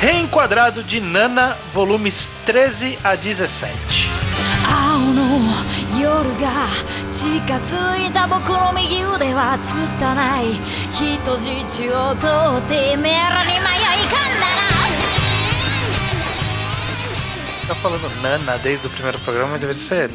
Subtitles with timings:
[0.00, 3.66] Reenquadrado de Nana, volumes 13 a 17.
[4.68, 5.22] 青の
[6.00, 6.68] 夜が
[7.12, 10.60] 近づいた僕の右腕は拙い
[10.90, 13.60] 人質をとてめえらに迷い
[14.04, 14.66] 込んだら
[17.66, 20.08] Tá falando Nana desde o primeiro programa, deve ser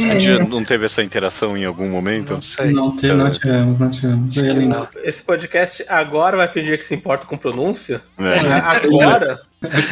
[0.00, 0.14] Nana.
[0.14, 2.32] A gente não teve essa interação em algum momento?
[2.34, 2.72] Não sei.
[2.72, 4.36] Não, te- não tivemos, não tivemos.
[4.68, 4.88] Não.
[5.02, 8.02] Esse podcast agora vai fingir que se importa com pronúncia?
[8.18, 8.36] É.
[8.64, 9.40] Agora?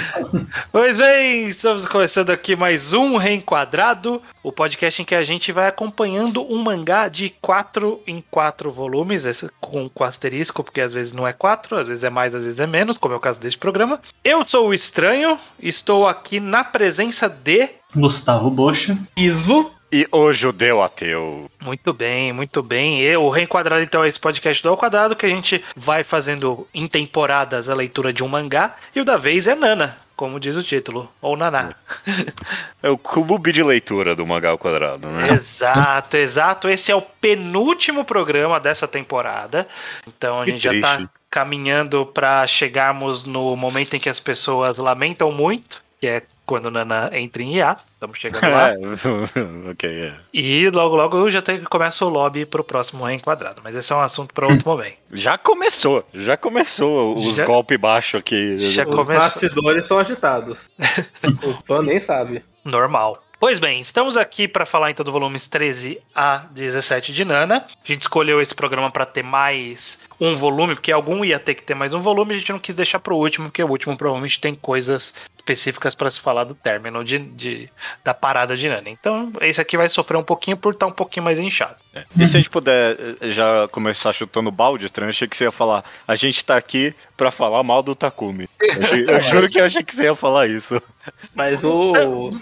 [0.71, 5.67] Pois bem, estamos começando aqui mais um Reenquadrado, o podcast em que a gente vai
[5.67, 11.13] acompanhando um mangá de 4 em 4 volumes, esse com, com asterisco, porque às vezes
[11.13, 13.41] não é 4, às vezes é mais, às vezes é menos, como é o caso
[13.41, 14.01] deste programa.
[14.23, 17.69] Eu sou o Estranho, estou aqui na presença de.
[17.95, 18.97] Gustavo Bocha.
[19.17, 19.73] Iso?
[19.91, 21.51] E o judeu ateu.
[21.63, 23.03] Muito bem, muito bem.
[23.03, 26.67] E o Reenquadrado, então, é esse podcast do Ao Quadrado que a gente vai fazendo
[26.75, 29.99] em temporadas a leitura de um mangá, e o da vez é Nana.
[30.17, 31.75] Como diz o título, ou Naná.
[32.83, 35.33] É o clube de leitura do Mangá ao Quadrado, né?
[35.33, 36.69] Exato, exato.
[36.69, 39.67] Esse é o penúltimo programa dessa temporada.
[40.07, 44.79] Então a Que gente já tá caminhando para chegarmos no momento em que as pessoas
[44.79, 47.85] lamentam muito, que é quando Nana entra em hiato.
[47.93, 48.71] Estamos chegando lá.
[48.77, 50.15] É, ok, é.
[50.33, 53.61] E logo, logo já tem, começa o lobby pro próximo reenquadrado.
[53.63, 54.97] Mas esse é um assunto para outro momento.
[55.13, 58.57] Já começou, já começou os Já- golpes baixos aqui.
[58.57, 59.15] Já Os começou.
[59.17, 60.71] bastidores estão agitados.
[61.43, 62.45] o fã nem sabe.
[62.65, 63.23] Normal.
[63.39, 67.67] Pois bem, estamos aqui para falar então do volumes 13 a 17 de Nana.
[67.69, 71.63] A gente escolheu esse programa para ter mais um volume, porque algum ia ter que
[71.63, 74.41] ter mais um volume, a gente não quis deixar pro último, porque o último provavelmente
[74.41, 77.69] tem coisas específicas para se falar do término de, de-
[78.05, 78.89] da parada de Nana.
[78.89, 81.77] Então, esse aqui vai sofrer um pouquinho por estar um pouquinho mais inchado.
[82.19, 85.45] E se a gente puder eh, já começar chutando balde, estranho, eu achei que você
[85.45, 85.85] ia falar.
[86.07, 88.49] A gente tá aqui pra falar mal do Takumi.
[88.61, 90.81] Eu, eu juro que eu achei que você ia falar isso.
[91.35, 91.93] Mas o,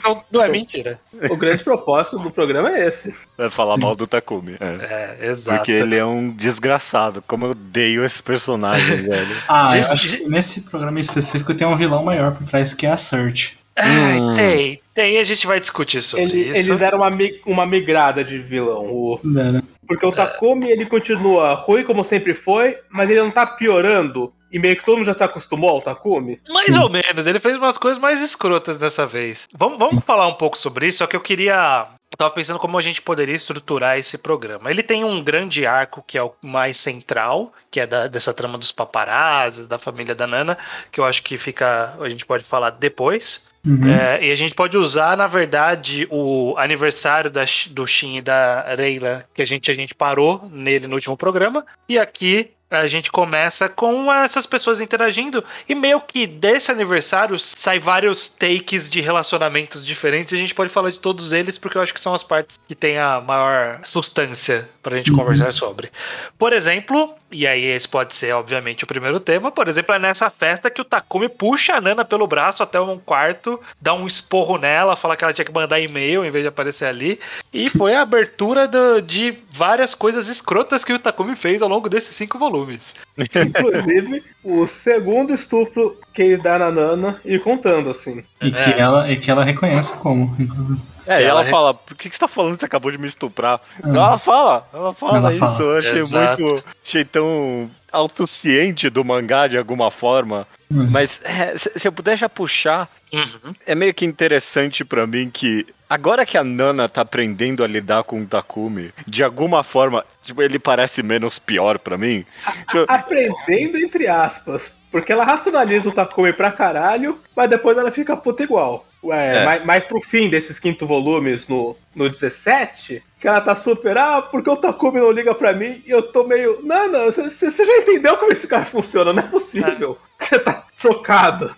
[0.03, 0.99] Não, não é mentira.
[1.31, 3.15] o grande propósito do programa é esse.
[3.37, 4.57] Vai falar mal do Takumi.
[4.59, 5.19] É.
[5.21, 5.59] É, exato.
[5.59, 7.23] Porque ele é um desgraçado.
[7.27, 9.37] Como eu odeio esse personagem, velho.
[9.49, 12.87] Ah, Gente, eu acho que nesse programa específico tem um vilão maior por trás que
[12.87, 13.59] é a Search.
[13.77, 14.35] Ai, Hum.
[14.35, 16.71] tem, tem, a gente vai discutir sobre Ele- isso.
[16.71, 17.11] eles deram uma,
[17.45, 18.85] uma migrada de vilão.
[18.87, 19.63] O- Né?
[19.87, 24.33] porque o Takumi, ele continua ruim como sempre foi, mas ele não tá piorando.
[24.53, 26.39] E meio que todo mundo já se acostumou ao Takumi.
[26.49, 26.79] Mais Sim.
[26.79, 29.49] ou menos, ele fez umas coisas mais escrotas dessa vez.
[29.53, 31.87] Vamos, vamos falar um pouco sobre isso, só que eu queria.
[32.17, 34.71] Tava pensando como a gente poderia estruturar esse programa.
[34.71, 38.57] Ele tem um grande arco que é o mais central, que é da- dessa trama
[38.57, 40.57] dos paparazzis, da família da Nana,
[40.93, 41.95] que eu acho que fica.
[42.01, 43.47] A gente pode falar depois.
[43.67, 43.89] Uhum.
[43.89, 48.75] É, e a gente pode usar, na verdade, o aniversário da, do Shin e da
[48.77, 51.65] Reila, que a gente, a gente parou nele no último programa.
[51.89, 52.51] E aqui
[52.81, 55.43] a gente começa com essas pessoas interagindo.
[55.69, 60.33] E meio que desse aniversário sai vários takes de relacionamentos diferentes.
[60.33, 62.59] E a gente pode falar de todos eles, porque eu acho que são as partes
[62.67, 65.17] que tem a maior substância pra gente Uhum.
[65.19, 65.91] conversar sobre.
[66.39, 69.51] Por exemplo, e aí esse pode ser, obviamente, o primeiro tema.
[69.51, 72.99] Por exemplo, é nessa festa que o Takumi puxa a Nana pelo braço até um
[72.99, 76.49] quarto, dá um esporro nela, fala que ela tinha que mandar e-mail em vez de
[76.49, 77.19] aparecer ali.
[77.53, 81.89] E foi a abertura do- de várias coisas escrotas que o Takumi fez ao longo
[81.89, 82.64] desses cinco volumes.
[83.19, 88.23] Inclusive, o segundo estupro que ele dá na Nana e contando, assim.
[88.41, 88.79] E, que É.
[88.79, 90.81] ela, e que ela reconhece como, inclusive.
[91.07, 92.91] É, e Ela ela re- fala, por que, que você tá falando que você acabou
[92.91, 93.61] de me estuprar?
[93.83, 93.89] Ah.
[93.89, 95.41] Ela fala, ela fala Ela isso.
[95.41, 95.61] fala.
[95.63, 96.43] Eu achei Exato.
[96.43, 96.65] muito.
[96.85, 100.47] Achei tão autociente do mangá de alguma forma.
[100.71, 100.89] Uhum.
[100.91, 103.55] Mas é, se, se eu puder já puxar, Uhum.
[103.67, 108.03] é meio que interessante pra mim que agora que a Nana tá aprendendo a lidar
[108.05, 112.25] com o Takumi, de alguma forma, tipo, ele parece menos pior pra mim.
[112.69, 114.83] Tipo, Aprendendo entre aspas.
[114.91, 118.87] Porque ela racionaliza o Takumi pra caralho, mas depois ela fica puta igual.
[119.03, 119.45] Ué, É.
[119.45, 124.23] mais, mais pro fim desses quinto volumes, no, no 17, que ela tá super, ah,
[124.23, 128.17] porque o Takumi não liga pra mim, e eu tô meio, Nana, você já entendeu
[128.17, 129.13] como esse cara funciona?
[129.13, 129.99] Não é possível.
[130.19, 131.57] Você tá chocada.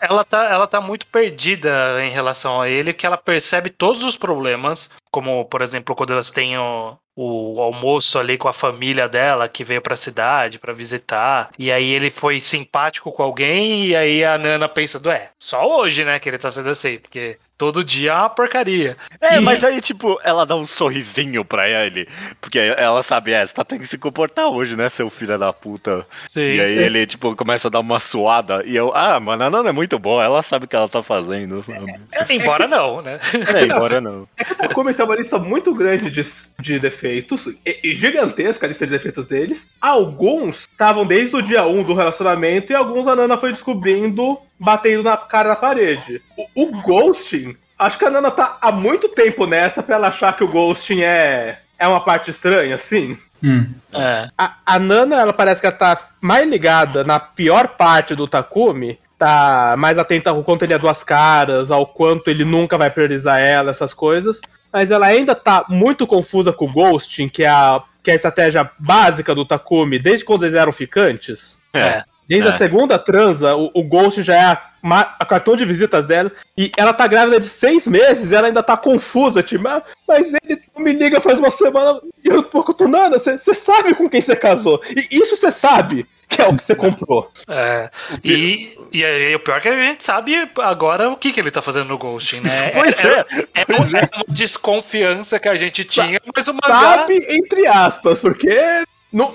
[0.00, 4.16] Ela- tá, ela tá muito perdida em relação a ele, que ela percebe todos os
[4.16, 9.48] problemas, como, por exemplo, quando elas têm o, o almoço ali com a família dela,
[9.48, 14.24] que veio pra cidade pra visitar, e aí ele foi simpático com alguém, e aí
[14.24, 18.10] a Nana pensa, é, só hoje, né, que ele tá sendo assim, porque todo dia
[18.12, 18.96] é uma porcaria.
[19.20, 22.06] É, E- mas aí, tipo, ela dá um sorrisinho pra ele.
[22.40, 25.52] Porque ela sabe, é, você tá tendo que se comportar hoje, né, seu filho da
[25.52, 26.06] puta.
[26.26, 26.40] Sim.
[26.54, 28.62] E aí ele, tipo, começa a dar uma suada.
[28.66, 31.02] E eu, ah, mano, a Nana é muito boa, ela sabe o que ela tá
[31.02, 31.94] fazendo, sabe?
[32.30, 33.18] Embora não, né?
[33.54, 34.26] É, embora não.
[34.36, 36.22] É que o Takumi tem uma lista muito grande de,
[36.60, 39.70] de defeitos, e, e gigantesca a lista de defeitos deles.
[39.80, 45.02] Alguns estavam desde o dia 1 do relacionamento, e alguns a Nana foi descobrindo batendo
[45.02, 46.22] na cara na parede.
[46.54, 50.36] O, o Ghosting, acho que a Nana tá há muito tempo nessa pra ela achar
[50.36, 53.18] que o Ghosting é, é uma parte estranha, assim.
[53.42, 53.66] Hum.
[53.92, 54.28] É.
[54.38, 58.98] A, a Nana, ela parece que ela tá mais ligada na pior parte do Takumi.
[59.18, 63.38] Tá mais atenta ao quanto ele é duas caras, ao quanto ele nunca vai priorizar
[63.38, 64.40] ela, essas coisas.
[64.72, 68.16] Mas ela ainda tá muito confusa com o Ghosting, que é a, que é a
[68.16, 71.62] estratégia básica do Takumi, desde quando eles eram ficantes.
[71.72, 72.02] É.
[72.28, 72.50] Desde É.
[72.50, 76.32] a segunda transa, o, o Ghost já é a, ma- a cartão de visitas dela.
[76.56, 80.32] E ela tá grávida de seis meses e ela ainda tá confusa, tipo, "Ah, mas
[80.34, 83.18] ele me liga faz uma semana e eu pouco tô nada.
[83.18, 84.80] Você sabe com quem você casou.
[84.88, 87.30] E isso você sabe que é o que você comprou.
[87.48, 87.90] É.
[88.24, 91.50] E, e aí, o pior é que a gente sabe agora o que, que ele
[91.50, 92.70] tá fazendo no Ghosting, né?
[92.74, 93.24] Pois é.
[93.54, 94.02] É, Pois uma, é.
[94.10, 96.80] é uma desconfiança que a gente tinha, mas o mangá.
[96.98, 98.58] Sabe, entre aspas, porque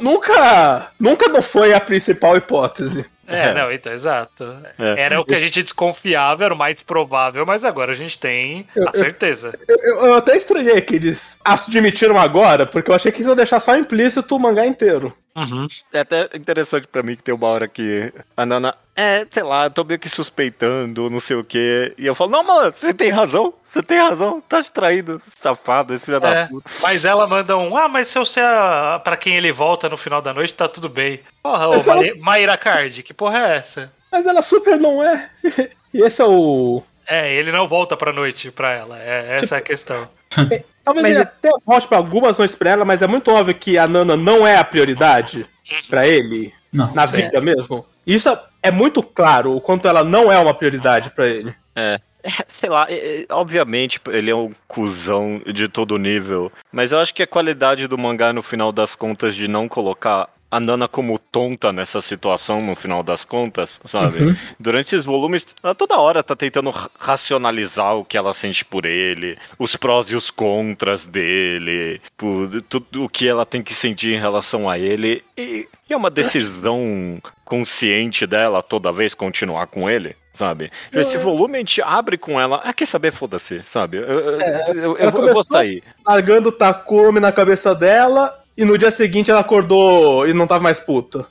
[0.02, 3.06] nunca, nunca não foi a principal hipótese.
[3.32, 3.54] É, É.
[3.54, 4.44] não, então, exato.
[4.80, 5.04] É.
[5.04, 8.68] Era o que a gente desconfiava, era o mais provável, mas agora a gente tem
[8.88, 9.54] a certeza.
[9.68, 13.36] Eu, eu- eu até estranhei que eles admitiram agora, porque eu achei que eles iam
[13.36, 15.16] deixar só implícito o mangá inteiro.
[15.36, 15.68] Uhum.
[15.94, 19.66] É até interessante pra mim que tem uma hora que a Nana, é, sei lá,
[19.66, 21.94] eu tô meio que suspeitando, não sei o quê.
[21.98, 26.04] E eu falo, não, mano, você tem razão, você tem razão, tá distraído, safado, esse
[26.06, 26.70] filho da É, puta.
[26.82, 29.96] mas ela manda um, ah, mas se eu sei a- pra quem ele volta no
[29.98, 31.20] final da noite, tá tudo bem.
[31.42, 33.92] Porra, ô, ela- Mayra Card, que porra é essa?
[34.12, 35.30] Mas ela super não é.
[35.94, 36.84] E esse é o.
[37.08, 40.08] É, ele não volta pra noite pra ela, é, essa é a questão.
[40.84, 43.54] Talvez Mas ele é- até volte pra algumas noites pra ela, mas é muito óbvio
[43.54, 45.46] que a Nana não é a prioridade
[45.88, 46.92] pra ele, Não.
[46.94, 47.18] na Sim.
[47.18, 47.86] vida mesmo.
[48.08, 51.54] Isso é muito claro, o quanto ela não é uma prioridade pra ele.
[51.76, 52.00] É,
[52.48, 57.14] sei lá, é, é, obviamente ele é um cuzão de todo nível, mas eu acho
[57.14, 61.20] que a qualidade do mangá no final das contas de não colocar a Nana como
[61.20, 64.36] tonta nessa situação no final das contas, sabe?
[64.60, 68.86] Durante esses volumes, ela toda hora tá tentando ra- racionalizar o que ela sente por
[68.86, 74.14] ele, os prós e os contras dele, por tudo o que ela tem que sentir
[74.14, 79.90] em relação a ele, e, e é uma decisão consciente dela toda vez continuar com
[79.90, 80.16] ele.
[80.34, 80.72] Sabe?
[80.94, 82.62] Esse volume a gente abre com ela.
[82.64, 83.12] Ah, quer saber?
[83.12, 83.98] Foda-se, sabe?
[83.98, 85.84] Eu, eu- eu- eu eu vou sair.
[86.08, 90.62] Largando o Takumi na cabeça dela, e no dia seguinte ela acordou e não tava
[90.62, 91.26] mais puta.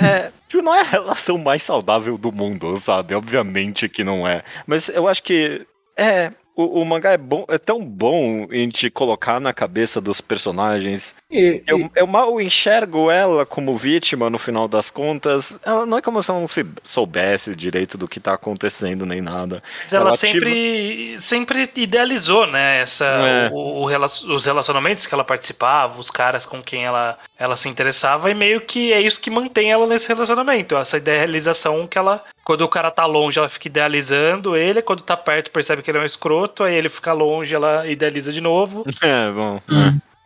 [0.00, 3.14] É, tipo, não é a relação mais saudável do mundo, sabe?
[3.14, 4.44] Obviamente que não é.
[4.64, 5.66] Mas eu acho que.
[5.96, 6.32] É.
[6.60, 11.14] O, o mangá é bom, é tão bom em te colocar na cabeça dos personagens.
[11.30, 15.56] E, e- Eu, eu mal enxergo ela como vítima no final das contas.
[15.64, 19.20] Ela não é como se ela não se soubesse direito do que tá acontecendo nem
[19.20, 19.62] nada.
[19.80, 23.50] Mas ela Ela sempre, sempre idealizou, né, essa, É.
[23.52, 23.98] o- o
[24.34, 28.60] os relacionamentos que ela participava, os caras com quem ela, ela se interessava, e meio
[28.62, 32.90] que é isso que mantém ela nesse relacionamento, essa idealização que ela, quando o cara
[32.90, 36.47] tá longe, ela fica idealizando ele, quando tá perto percebe que ele é um escroto,
[36.62, 38.84] aí ele fica longe, ela idealiza de novo.
[39.00, 39.60] É, bom.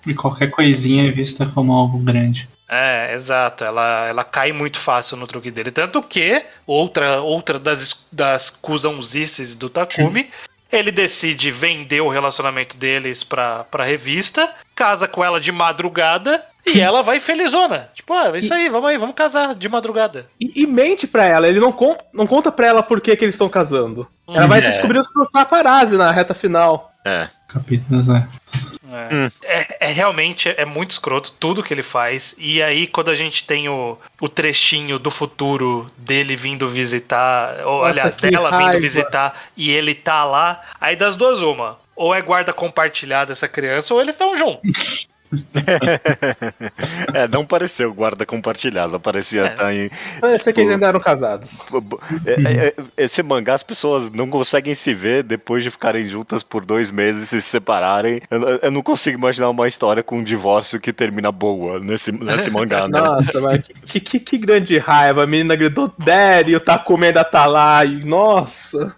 [0.07, 2.49] E qualquer coisinha é vista como algo grande.
[2.69, 3.65] É, exato.
[3.65, 5.71] Ela, ela cai muito fácil no truque dele.
[5.71, 10.31] Tanto que, outra, outra das, das cuzãozices do Takumi,
[10.73, 16.81] ele decide vender o relacionamento deles pra, pra revista, casa com ela de madrugada e
[16.81, 17.91] ela vai felizona.
[17.95, 20.27] Tipo, ah, é isso aí, vamos aí, vamos casar de madrugada.
[20.41, 23.25] e- e mente pra ela, ele não, con- não conta pra ela por que, que
[23.25, 24.09] eles estão casando.
[24.29, 24.71] Ela vai É.
[24.71, 26.91] descobrir os paparazzi na reta final.
[27.05, 27.29] É.
[27.53, 28.27] Capítulos, é.
[28.93, 29.31] É, Hum.
[29.43, 32.35] é, é realmente é muito escroto tudo que ele faz.
[32.39, 37.79] E aí, quando a gente tem o, o trechinho do futuro dele vindo visitar, ou
[37.79, 38.79] Nossa, aliás, dela vindo raiva.
[38.79, 41.79] visitar e ele tá lá, aí das duas, uma.
[41.95, 45.07] Ou é guarda compartilhada dessa criança, ou eles estão juntos.
[47.15, 49.47] é, não pareceu guarda compartilhada, parecia É.
[49.53, 49.91] estar em.
[50.21, 51.61] Parece que eles ainda eram casados.
[52.27, 56.43] É, é, é, esse mangá, as pessoas não conseguem se ver depois de ficarem juntas
[56.43, 58.21] por dois meses e se separarem.
[58.31, 62.51] Eu, eu não consigo imaginar uma história com um divórcio que termina boa nesse, nesse
[62.53, 63.01] mangá, né?
[63.01, 65.25] Nossa, mas que, que, que grande raiva.
[65.25, 67.85] A menina gritou Daddy, o Takumi ainda tá lá.
[67.85, 68.95] E, nossa.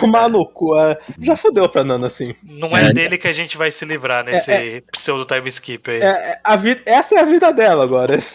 [0.00, 0.76] Tomar no cu.
[0.78, 0.98] é.
[1.20, 2.34] Já fudeu pra Nana, assim.
[2.42, 6.00] Não é, dele que a gente vai se livrar nesse pseudo time skip aí.
[6.00, 8.18] É, é, a vida, essa é a vida dela agora.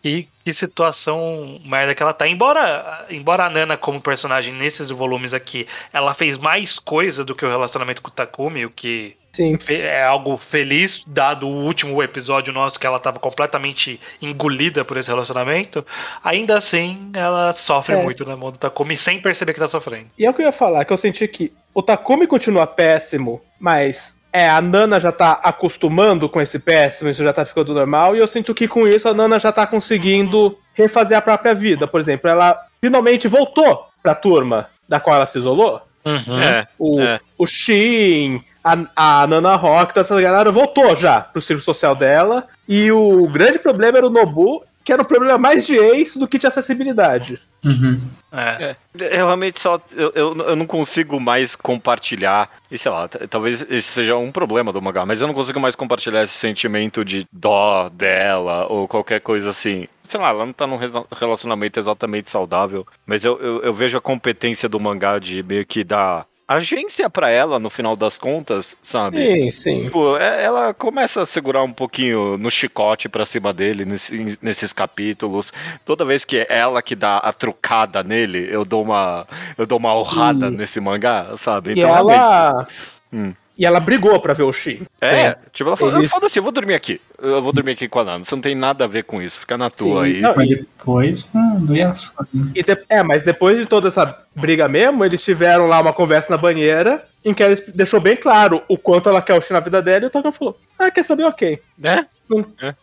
[0.00, 2.28] Que, que situação merda que ela tá.
[2.28, 7.44] Embora, embora a Nana, como personagem nesses volumes aqui, ela fez mais coisa do que
[7.44, 9.58] o relacionamento com o Takumi, o que Sim.
[9.68, 15.08] é algo feliz, dado o último episódio nosso que ela tava completamente engolida por esse
[15.10, 15.84] relacionamento.
[16.22, 18.02] Ainda assim, ela sofre É.
[18.02, 20.06] muito na mão do Takumi sem perceber que tá sofrendo.
[20.18, 23.42] E é o que eu ia falar, que eu senti que o Takumi continua péssimo,
[23.58, 28.14] mas é, a Nana já tá acostumando com esse péssimo, isso já tá ficando normal,
[28.14, 31.86] e eu sinto que com isso a Nana já tá conseguindo refazer a própria vida.
[31.88, 35.80] Por exemplo, ela finalmente voltou pra turma da qual ela se isolou.
[36.04, 36.38] Uhum.
[36.38, 37.18] É, O, É.
[37.38, 42.46] o Shin, a, a Nana Rock, toda essa galera voltou já pro círculo social dela.
[42.66, 46.26] E o grande problema era o Nobu, que era um problema mais de ex do
[46.26, 47.40] que de acessibilidade.
[47.64, 48.00] Uhum.
[48.30, 48.76] É.
[48.94, 49.80] Eu realmente só.
[49.96, 52.50] Eu, eu, eu não consigo mais compartilhar.
[52.70, 55.74] E sei lá, talvez esse seja um problema do mangá, mas eu não consigo mais
[55.74, 59.86] compartilhar esse sentimento de dó dela ou qualquer coisa assim.
[60.02, 63.96] Sei lá, ela não tá num rela- relacionamento exatamente saudável, mas eu, eu, eu vejo
[63.96, 68.76] a competência do mangá de meio que dar agência pra ela no final das contas,
[68.82, 69.16] sabe?
[69.24, 69.84] Sim, sim.
[69.84, 74.72] Tipo, é- ela começa a segurar um pouquinho no chicote pra cima dele nesse- nesses
[74.72, 75.52] capítulos.
[75.84, 79.78] Toda vez que é ela que dá a trucada nele, eu dou uma eu dou
[79.78, 81.72] uma honrada nesse mangá, sabe?
[81.72, 82.66] E ela.
[83.12, 83.32] Hum.
[83.56, 84.82] E ela brigou pra ver o Shin.
[85.00, 87.00] É, tipo, ela falou, Eles- foda-se, eu vou dormir aqui.
[87.22, 88.24] Eu vou dormir aqui com a Nana.
[88.24, 90.20] Você não tem nada a ver com isso, fica na tua Sim, aí.
[90.20, 92.26] não, Mas depois né, do Yasuo.
[92.54, 96.32] E de- É, mas depois de toda essa briga mesmo, eles tiveram lá uma conversa
[96.32, 99.60] na banheira em que ela deixou bem claro o quanto ela quer o Shin na
[99.60, 101.24] vida dela e o Togan falou: Ah, quer saber?
[101.24, 101.60] Ok.
[101.78, 102.06] Né?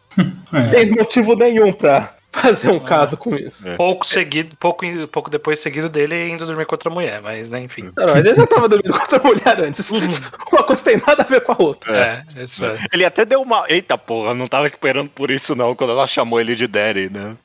[0.53, 0.69] É.
[0.73, 3.69] Tem motivo nenhum pra fazer um caso com isso.
[3.69, 3.75] É.
[3.75, 7.91] Pouco seguido, pouco, pouco depois seguido dele indo dormir com outra mulher, mas né, enfim.
[7.95, 9.89] Não, mas ele já tava dormindo com outra mulher antes.
[9.91, 11.97] Uma coisa tem nada a ver com a outra.
[11.97, 12.77] É, isso é.
[12.93, 13.65] Ele até deu uma.
[13.67, 17.35] Eita porra, não tava esperando por isso não, quando ela chamou ele de Daddy, né?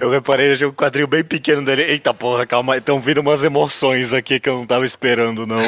[0.00, 1.82] Eu reparei, achei um quadrinho bem pequeno dele.
[1.82, 5.58] Eita porra, calma, estão vindo umas emoções aqui que eu não tava esperando, não.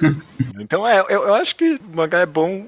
[0.58, 2.66] então é, eu, eu acho que o mangá é bom.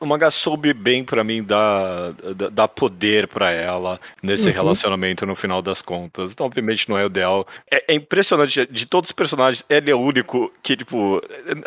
[0.00, 2.12] O mangá soube bem pra mim dar,
[2.52, 4.54] dar, poder pra ela nesse Uhum.
[4.54, 6.32] relacionamento no final das contas.
[6.32, 7.46] Então, obviamente, não é o ideal.
[7.70, 11.20] É, é impressionante, de todos os personagens, ele é o único que, tipo,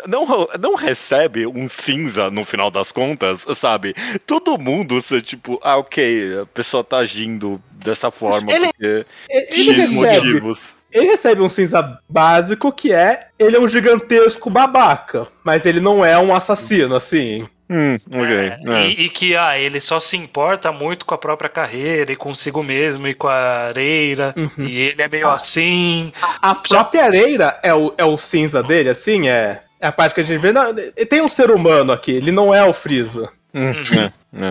[0.06, 0.26] não,
[0.60, 3.94] não recebe um cinza no final das contas, sabe?
[4.26, 9.46] Todo mundo, você, tipo, ah, ok, a pessoa tá agindo dessa forma Ele- porque Ele
[9.50, 10.76] X recebe, motivos.
[10.92, 16.04] ele recebe um cinza básico que é ele é um gigantesco babaca, mas ele não
[16.04, 17.46] é um assassino, assim.
[17.70, 18.34] Hum, ok.
[18.34, 18.86] É, é.
[18.88, 22.62] E, e que ah, ele só se importa muito com a própria carreira e consigo
[22.62, 24.32] mesmo e com a areira.
[24.36, 24.64] Uhum.
[24.66, 26.10] E ele é meio assim.
[26.40, 29.62] A própria areira é o, é o cinza dele, assim, é.
[29.80, 30.50] É a parte que a gente vê.
[30.50, 30.74] Não,
[31.08, 33.30] tem um ser humano aqui, ele não é o Freeza.
[33.54, 34.42] Hum, Uhum.
[34.42, 34.48] é, é.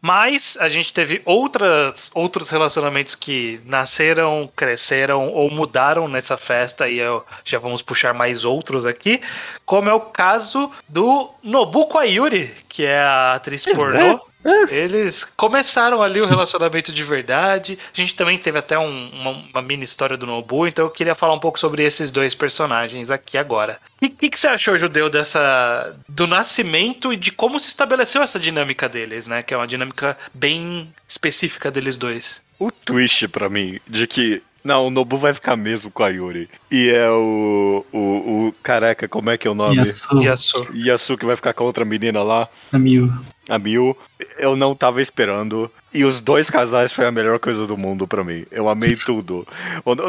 [0.00, 6.98] Mas a gente teve outras, outros relacionamentos que nasceram, cresceram ou mudaram nessa festa, e
[6.98, 9.20] eu, já vamos puxar mais outros aqui,
[9.66, 14.29] como é o caso do Nobuko Ayuri, que é a atriz pornô.
[14.70, 17.78] Eles começaram ali o relacionamento de verdade.
[17.92, 21.14] A gente também teve até um- uma, uma mini história do Nobu, então eu queria
[21.14, 23.78] falar um pouco sobre esses dois personagens aqui agora.
[24.00, 25.94] E o que, que você achou, Judeu, dessa.
[26.08, 29.42] do nascimento e de como se estabeleceu essa dinâmica deles, né?
[29.42, 32.40] Que é uma dinâmica bem específica deles dois.
[32.58, 34.42] O twist pra mim de que.
[34.62, 36.48] Não, o Nobu vai ficar mesmo com a Yuri.
[36.70, 37.84] E é o.
[37.92, 39.76] O, o careca, como é que é o nome?
[39.76, 40.22] Yasuo.
[40.22, 40.66] Yasu.
[40.74, 43.10] Yasuke vai ficar com a outra menina lá, A Miu.
[43.48, 43.96] a Miu.
[44.38, 45.70] Eu não tava esperando.
[45.92, 48.44] E os dois casais foi a melhor coisa do mundo pra mim.
[48.50, 49.46] Eu amei tudo.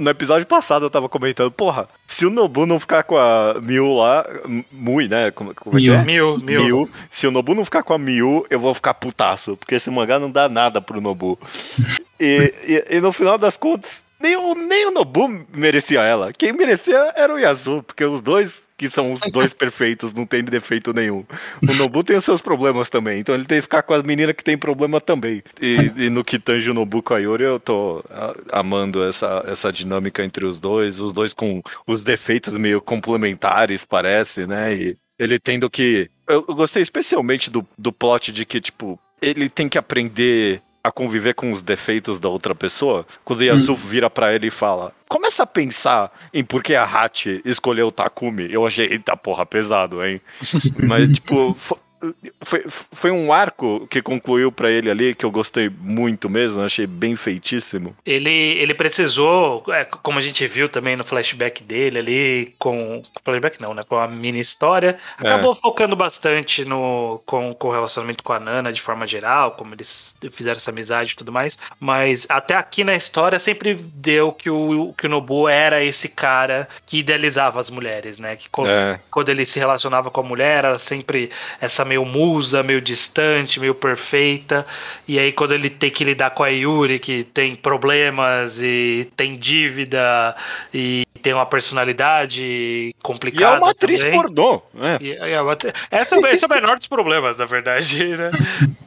[0.02, 3.96] No episódio passado eu tava comentando, porra, se o Nobu não ficar com a Miu
[3.96, 4.26] lá,
[4.72, 5.32] Mui, né?
[5.32, 5.96] Como, como é que Miu.
[5.96, 6.04] é?
[6.04, 6.64] Mil, mil.
[6.64, 6.90] Miu.
[7.10, 10.20] Se o Nobu não ficar com a Miu, eu vou ficar putaço, porque esse mangá
[10.20, 11.40] não dá nada pro Nobu.
[12.20, 12.54] e,
[12.90, 16.32] e, e no final das contas, nem o, nem o Nobu merecia ela.
[16.32, 20.44] Quem merecia era o Yasu, porque os dois, que são os dois perfeitos, não tem
[20.44, 21.26] defeito nenhum.
[21.62, 24.34] O Nobu tem os seus problemas também, então ele tem que ficar com a menina
[24.34, 25.44] que tem problema também.
[25.62, 28.04] E, e no que tange o Nobu com a Yuri, eu tô
[28.52, 34.46] amando essa, essa dinâmica entre os dois, os dois com os defeitos meio complementares, parece,
[34.46, 34.74] né?
[34.74, 36.10] E ele tendo que.
[36.28, 40.92] Eu, eu gostei especialmente do, do plot de que, tipo, ele tem que aprender a
[40.92, 43.06] conviver com os defeitos da outra pessoa.
[43.24, 46.84] Quando o Yasu vira pra ele e fala: Começa a pensar em por que a
[46.84, 48.52] Hachi escolheu o Takumi.
[48.52, 50.22] Eu achei, eita porra, pesado, hein?
[50.88, 51.56] Mas, tipo.
[52.02, 56.62] Fo- Foi, foi um arco que concluiu pra ele ali que eu gostei muito mesmo,
[56.62, 57.96] achei bem feitíssimo.
[58.06, 63.02] Ele, ele precisou, é, como a gente viu também no flashback dele ali, com.
[63.24, 63.84] Flashback não, né?
[63.88, 64.98] Com a mini história.
[65.22, 65.28] É.
[65.28, 69.74] Acabou focando bastante no, com, com o relacionamento com a Nana de forma geral, como
[69.74, 71.58] eles fizeram essa amizade e tudo mais.
[71.80, 76.68] Mas até aqui na história sempre deu que o, que o Nobu era esse cara
[76.86, 78.36] que idealizava as mulheres, né?
[78.36, 79.00] Que co- É.
[79.10, 81.30] quando ele se relacionava com a mulher, era sempre
[81.60, 84.66] essa meio musa, meio distante, meio perfeita.
[85.06, 89.36] E aí, quando ele tem que lidar com a Yuri, que tem problemas e tem
[89.38, 90.34] dívida
[90.74, 93.58] e tem uma personalidade E complicada.
[93.58, 94.16] é uma atriz também.
[94.20, 94.98] pornô, né?
[95.02, 95.58] E- e é uma
[95.92, 98.32] Essa, esse é o menor dos problemas, na verdade, né?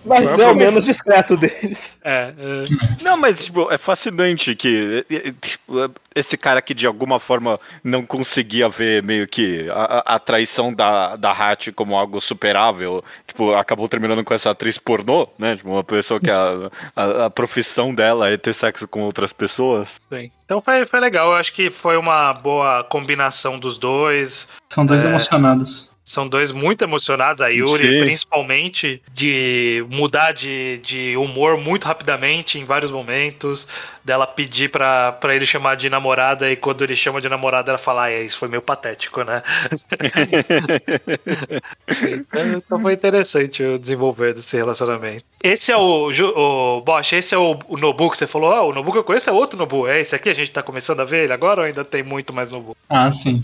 [0.05, 2.01] Mas é o menos discreto deles.
[2.03, 3.05] É, é.
[3.05, 8.05] Não, mas tipo, é fascinante que eh, tipo, esse cara que de alguma forma não
[8.07, 13.89] conseguia ver meio que a, a- traição da, da Hatch como algo superável, tipo, acabou
[13.89, 15.57] terminando com essa atriz pornô, né?
[15.57, 20.01] Tipo, uma pessoa que a, a, a profissão dela é ter sexo com outras pessoas.
[20.13, 20.31] Sim.
[20.45, 24.47] Então foi, foi legal, eu acho que foi uma boa combinação dos dois.
[24.73, 25.09] São dois É.
[25.09, 25.91] emocionados.
[26.05, 28.05] São dois muito emocionados, a Yuri, Sim.
[28.05, 33.67] principalmente, de mudar de, de humor muito rapidamente em vários momentos,
[34.05, 37.79] dela pedir pra, pra ele chamar de namorada, e quando ele chama de namorada, ela
[37.79, 39.43] fala, ah, é, isso foi meio patético, né?
[42.07, 45.25] então, então foi interessante o desenvolver desse relacionamento.
[45.43, 48.75] Esse é o, o Bosch, esse é o, o Nobu que você falou, ah, o
[48.75, 51.05] Nobu que eu conheço é outro Nobu, é esse aqui, a gente tá começando a
[51.05, 52.77] ver ele agora ou ainda tem muito mais Nobu?
[52.91, 53.41] Ah, sim.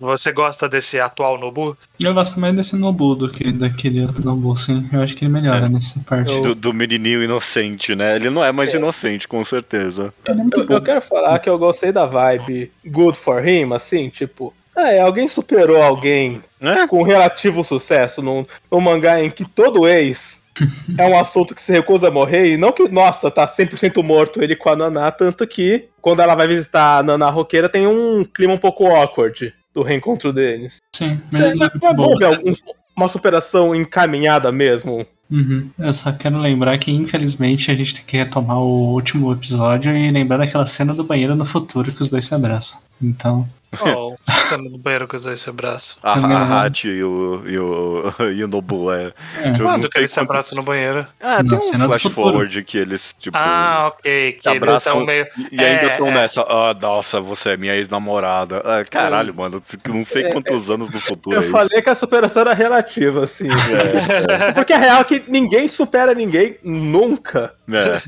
[0.00, 1.76] Você gosta desse atual Nobu?
[2.02, 4.88] Eu gosto mais desse Nobu do que daquele outro Nobu, sim.
[4.90, 5.68] Eu acho que ele melhora É.
[5.68, 6.40] nessa parte.
[6.40, 8.16] Do, do menininho inocente, né?
[8.16, 10.12] Ele não é mais inocente, com certeza.
[10.24, 14.54] É Eu, eu quero falar que eu gostei da vibe good for him, assim, tipo.
[14.74, 16.86] Ah, é, alguém superou alguém Né?
[16.88, 20.40] com relativo sucesso num, num mangá em que todo ex
[20.98, 24.42] é um assunto que se recusa a morrer, e não que, nossa, tá 100% morto
[24.42, 28.24] ele com a Naná, tanto que quando ela vai visitar a Naná roqueira tem um
[28.24, 30.78] clima um pouco awkward do reencontro deles.
[30.94, 32.16] Sim, É, mas é é bom.
[32.16, 32.52] ver algum-
[32.96, 35.06] uma superação encaminhada mesmo.
[35.30, 35.70] Uhum.
[35.78, 40.10] Eu só quero lembrar que, infelizmente, a gente tem que retomar o último episódio e
[40.10, 42.80] lembrar daquela cena do banheiro no futuro que os dois se abraçam.
[43.02, 43.46] Então,
[43.80, 44.16] Oh,
[44.78, 45.98] banheiro com os dois se abraçam.
[46.02, 46.64] A, a.
[46.64, 49.12] Hatch e o, e, o, e o Nobu é.
[49.38, 49.50] é.
[49.50, 51.06] Eu Quando que eles se abraçam no banheiro?
[51.20, 53.36] Ah, tem um flash forward que eles, tipo.
[53.38, 54.32] Ah, ok.
[54.32, 55.26] Que eles estão meio.
[55.52, 56.14] E ainda É, estão é.
[56.14, 58.60] nessa, ah, nossa, você é minha ex-namorada.
[58.64, 61.52] Ah, caralho, mano, não sei quantos anos no futuro Eu é isso.
[61.52, 63.48] falei que a superação era relativa, assim.
[63.70, 67.54] É, é, Porque a real é que ninguém supera ninguém nunca.
[67.70, 68.00] é.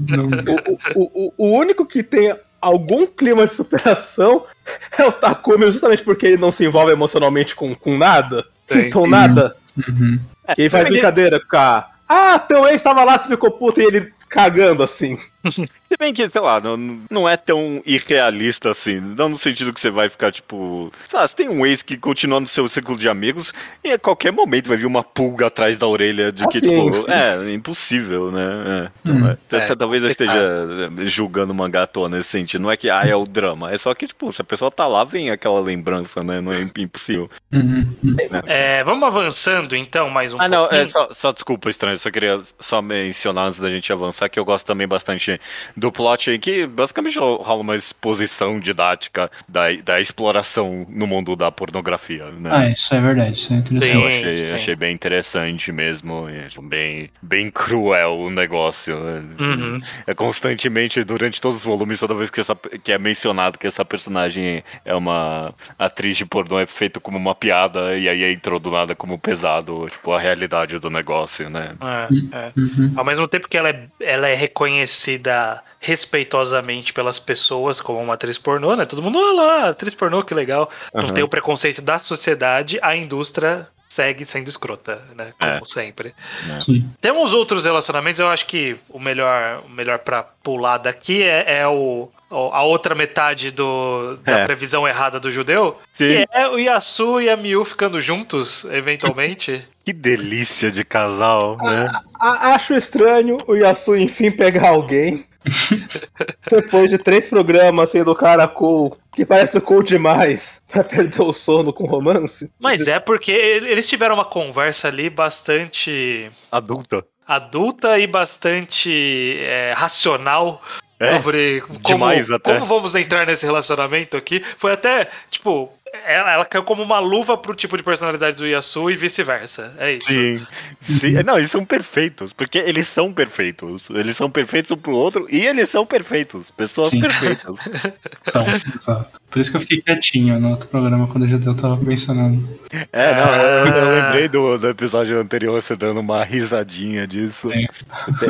[0.97, 4.47] O, o, o, o único que tem algum clima de superação
[4.97, 8.47] é o Takumi, justamente porque ele não se envolve emocionalmente com, com nada.
[8.67, 8.87] Tem.
[8.93, 9.57] Então nada.
[9.77, 10.19] Uhum.
[10.57, 11.89] E aí faz brincadeira com a.
[12.09, 15.19] Ah, teu ex tava lá, você ficou puto e ele cagando assim.
[15.93, 18.99] Se bem que, sei lá, não, não é tão irrealista assim.
[18.99, 20.91] Não no sentido que você vai ficar, tipo.
[21.07, 23.53] Sei lá, você tem um ex que continua no seu ciclo de amigos
[23.85, 26.69] e a qualquer momento vai vir uma pulga atrás da orelha de Ah, que, sim,
[26.69, 27.11] tipo, sim.
[27.13, 28.43] é impossível, né?
[28.43, 28.91] É.
[29.05, 29.29] Então, Hum.
[29.31, 29.35] é.
[29.35, 32.63] T- É, t- Talvez eu esteja eh, julgando o mangá à toa nesse sentido.
[32.63, 33.71] Não é que, ah, é o drama.
[33.71, 36.41] É só que, tipo, se a pessoa tá lá, vem aquela lembrança, né?
[36.41, 37.29] Não é impossível.
[37.53, 37.87] Uhum.
[38.03, 38.17] Uhum.
[38.47, 40.81] É, vamos avançando então, mais um Ah, não, pouquinho.
[40.83, 41.99] é só, só desculpa, estranho.
[41.99, 45.39] Só queria só mencionar antes da gente avançar que eu gosto também bastante
[45.83, 51.51] do plot aí, que basicamente rola uma exposição didática da, da exploração no mundo da
[51.51, 52.51] pornografia, né?
[52.53, 53.93] Ah, isso é verdade, isso é interessante.
[53.93, 54.55] Eu Sim, achei, sim.
[54.55, 58.97] achei bem interessante mesmo, e bem, bem cruel o negócio.
[58.97, 59.25] né?
[59.41, 59.81] Uhum.
[60.07, 63.85] É constantemente, durante todos os volumes, toda vez que, essa, que é mencionado que essa
[63.85, 68.71] personagem é uma atriz de pornô, é feito como uma piada, e aí entrou do
[68.71, 71.73] nada como pesado, tipo, a realidade do negócio, né?
[71.81, 72.53] É, é.
[72.57, 72.93] Uhum.
[72.95, 78.39] Ao mesmo tempo que ela é, ela é reconhecida respeitosamente pelas pessoas como uma atriz
[78.39, 78.85] pornô, né?
[78.87, 80.71] Todo mundo, olha lá, atriz pornô, que legal.
[80.95, 81.15] Não Aham.
[81.15, 85.33] tem o preconceito da sociedade, a indústria segue sendo escrota, né?
[85.39, 85.61] Como É.
[85.65, 86.15] sempre.
[86.61, 86.85] Sim.
[87.01, 91.69] Temos outros relacionamentos, eu acho que o melhor, o melhor para pular daqui é, é
[91.69, 94.45] o, a outra metade do, da É.
[94.47, 96.07] previsão errada do judeu, Sim.
[96.09, 99.63] que é o Yasu e a Miu ficando juntos, eventualmente.
[99.85, 101.91] Que delícia de casal, né?
[102.21, 105.25] A- acho estranho o Yasu enfim pegar alguém.
[106.51, 111.33] Depois de três programas sendo o cara cool, que parece cool demais, pra perder o
[111.33, 112.51] sono com romance.
[112.59, 117.05] Mas é porque eles tiveram uma conversa ali bastante Adulta.
[117.27, 120.63] adulta e bastante é, racional
[121.01, 122.55] É, sobre como, demais até.
[122.55, 124.41] como vamos entrar nesse relacionamento aqui.
[124.57, 128.91] Foi até, tipo, ela, ela caiu como uma luva pro tipo de personalidade do Yasu
[128.91, 129.75] e vice-versa.
[129.79, 130.09] É isso.
[130.09, 130.47] Sim,
[130.81, 131.13] sim.
[131.23, 133.89] Não, eles são perfeitos, porque eles são perfeitos.
[133.91, 136.51] Eles são perfeitos um pro outro e eles são perfeitos.
[136.51, 137.01] Pessoas Sim.
[137.01, 137.57] perfeitas.
[138.25, 138.45] São,
[138.77, 139.22] exato.
[139.33, 142.47] Por isso que eu fiquei quietinho no outro programa quando o Judeu tava mencionando.
[142.93, 147.49] É, não, eu, eu lembrei do, do episódio anterior você dando uma risadinha disso.
[147.49, 147.67] Sim.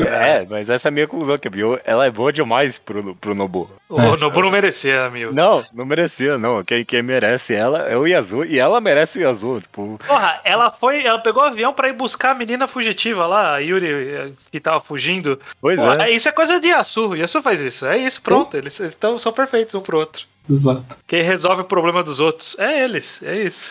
[0.06, 3.16] É, mas essa é a minha conclusão, que a Bio, ela é boa demais pro,
[3.16, 3.68] pro Nobu.
[3.88, 5.34] O Nobu não merecia, amigo.
[5.34, 6.62] Não, não merecia, não.
[6.62, 9.98] Quem, quem merece ela é o Yasu, e ela merece o Yasu, tipo...
[10.06, 13.58] Porra, ela foi, ela pegou o avião pra ir buscar a menina fugitiva lá, a
[13.58, 15.38] Yuri, eh, que tava fugindo.
[15.60, 16.12] Pois Porra, é.
[16.12, 17.16] Isso é coisa de Yasu.
[17.16, 17.84] Yasu faz isso.
[17.86, 18.56] É isso, pronto.
[18.56, 20.26] Eles estão, são perfeitos um pro outro.
[20.48, 20.96] Exato.
[21.07, 23.70] Quem resolve o problema dos outros é eles, é isso.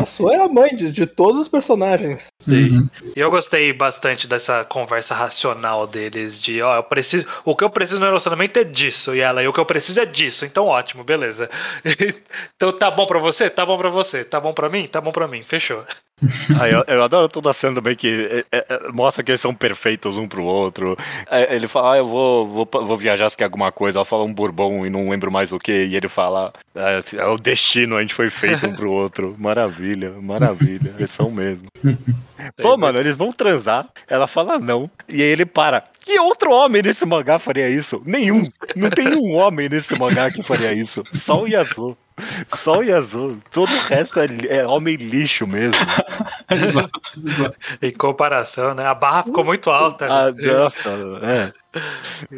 [0.00, 2.28] A sua é a mãe de, de todos os personagens.
[2.40, 2.68] Sim.
[2.70, 2.88] Uhum.
[3.16, 7.26] E eu gostei bastante dessa conversa racional deles, de ó, eu preciso.
[7.44, 9.12] O que eu preciso no relacionamento é disso.
[9.12, 10.44] E ela, e o que eu preciso é disso.
[10.44, 11.50] Então ótimo, beleza.
[12.54, 13.50] então tá bom pra você?
[13.50, 14.24] Tá bom pra você.
[14.24, 14.86] Tá bom pra mim?
[14.86, 15.42] Tá bom pra mim.
[15.42, 15.84] Fechou.
[16.60, 19.54] Ah, eu, eu adoro toda a cena também que é, é, mostra que eles são
[19.54, 20.96] perfeitos um pro outro.
[21.30, 23.98] É, ele fala, ah, eu vou, vou, vou viajar se quer alguma coisa.
[23.98, 25.71] Ela fala um bourbon e não lembro mais o que.
[25.72, 29.34] E ele fala, é, é o destino, a gente foi feito um pro outro.
[29.38, 30.94] Maravilha, maravilha.
[30.96, 31.66] Eles são mesmo.
[32.60, 33.88] Pô, mano, eles vão transar.
[34.08, 34.90] Ela fala não.
[35.08, 35.84] E aí ele para.
[36.00, 38.02] Que outro homem nesse mangá faria isso?
[38.04, 38.42] Nenhum.
[38.74, 41.04] Não tem um homem nesse mangá que faria isso.
[41.12, 41.96] Só o Yasuo.
[42.48, 43.38] Só o Yasuo.
[43.50, 45.80] Todo o resto é, é homem lixo mesmo.
[46.50, 47.56] exato, exato.
[47.80, 48.86] Em comparação, né?
[48.86, 50.06] A barra ficou muito alta.
[50.06, 50.52] Ah, né?
[50.52, 50.90] nossa,
[51.22, 51.52] é.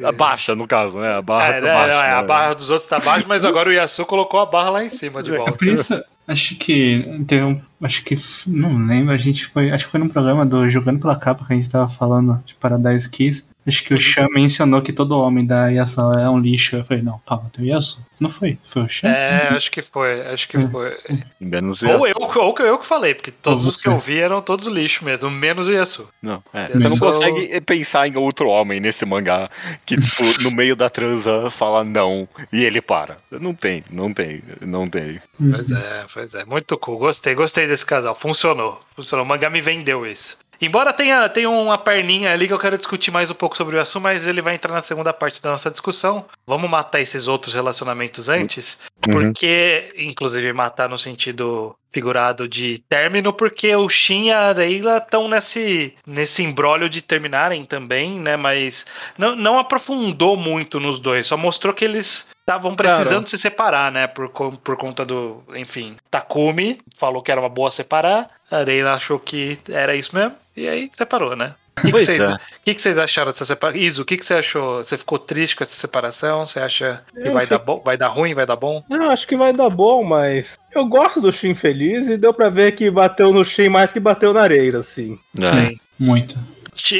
[0.06, 1.14] A baixa, no caso, né?
[1.16, 1.88] A barra É, tá né, baixa.
[1.88, 2.26] não, é, a né?
[2.26, 5.22] barra dos outros tá baixa, mas agora o Yasu colocou a barra lá em cima
[5.22, 5.52] de É volta.
[5.52, 7.60] por isso, acho que teve um.
[7.82, 8.16] Acho que.
[8.46, 9.70] Não lembro, a gente foi.
[9.72, 12.54] Acho que foi num programa do Jogando pela Capa que a gente tava falando de
[12.54, 13.46] Paradise Kiss.
[13.66, 16.77] Acho que o Chan mencionou que todo homem da Yasuo é um lixo.
[16.77, 18.05] Eu falei, não, calma, tem o Yasuo.
[18.20, 19.09] Não foi, foi o Chan.
[19.09, 20.96] É, acho que foi, acho que foi.
[21.40, 22.07] Menos o Ou Yasuo.
[22.09, 25.31] eu, ou eu que falei, porque todos os que eu vi eram todos lixo mesmo,
[25.31, 26.09] menos o Yasu.
[26.22, 26.70] Não, é.
[26.72, 29.48] Eu Você não consegue pensar em outro homem nesse mangá
[29.87, 33.16] que, tipo, no meio da transa fala não e ele para.
[33.31, 35.20] Não tem, não tem, não tem.
[35.38, 36.44] Pois é, pois é.
[36.44, 36.98] Muito cool.
[36.98, 38.14] Gostei, gostei desse casal.
[38.14, 38.79] Funcionou.
[38.94, 39.24] Funcionou.
[39.24, 40.37] O mangá me vendeu isso.
[40.64, 43.79] Embora tenha, tenha uma perninha ali que eu quero discutir mais um pouco sobre o
[43.79, 46.24] Yasu, mas ele vai entrar na segunda parte da nossa discussão.
[46.46, 48.79] Vamos matar esses outros relacionamentos antes.
[49.00, 55.29] Porque, inclusive, matar no sentido figurado de término, porque o Shin e a Leila estão
[55.29, 58.37] nesse, nesse embrólio de terminarem também, né?
[58.37, 63.92] Mas não, não aprofundou muito nos dois, só mostrou que eles estavam precisando se separar,
[63.92, 64.07] né?
[64.07, 65.42] Por, por conta do.
[65.55, 70.35] Enfim, Takumi falou que era uma boa separar, a Leila achou que era isso mesmo,
[70.56, 71.54] e aí separou, né?
[71.76, 72.34] O que, que é.
[72.34, 73.80] o que, que vocês acharam dessa separação?
[73.82, 74.78] Iso, o que, que você achou?
[74.82, 76.46] Você ficou triste com essa separação?
[76.46, 78.82] Você acha que Eu vai, fico- dar bom, vai dar ruim, vai dar bom?
[78.88, 82.48] Não, acho que vai dar bom, mas eu gosto do Shin feliz e deu pra
[82.48, 85.18] ver que bateu no Shin mais que bateu na areia, assim.
[85.40, 85.46] É.
[85.46, 85.76] Sim.
[85.98, 86.38] Muito.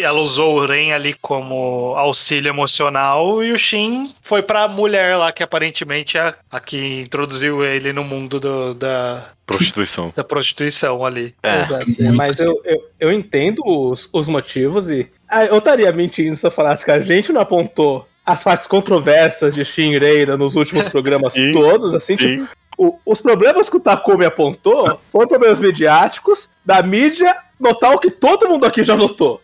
[0.03, 5.33] Ela usou o Ren ali como auxílio emocional e o Shin foi pra mulher lá
[5.33, 10.13] que aparentemente é a que introduziu ele no mundo do- da, Prostituição.
[10.17, 11.35] da prostituição ali.
[11.43, 11.61] É.
[11.63, 11.87] Exato.
[11.87, 15.11] muito Mas eu, eu, eu entendo os, os motivos e.
[15.29, 19.55] Ah, eu estaria mentindo se eu falasse que a gente não apontou as partes controversas
[19.55, 23.81] de Shin Reira nos últimos programas Sim, todos, assim, tipo, o- os problemas que o
[23.81, 29.41] Takumi apontou foram problemas midiáticos da mídia notar o que todo mundo aqui já notou.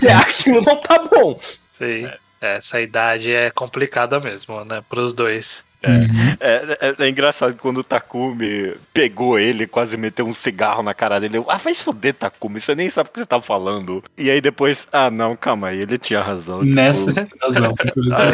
[0.00, 1.38] Que é aquilo não tá bom.
[1.72, 2.08] Sim.
[2.40, 4.82] Essa idade é complicada mesmo, né?
[4.88, 5.64] Pros dois.
[5.86, 6.36] Uhum.
[6.40, 11.18] É, é- é engraçado quando o Takumi pegou ele, quase meteu um cigarro na cara
[11.20, 11.36] dele.
[11.36, 14.02] Eu, ah, vai se foder, Takumi, você nem sabe o que você tá falando.
[14.16, 16.62] E aí depois, ah, não, calma aí, ele tinha razão.
[16.62, 17.84] Nessa tipo, tem razão, ah,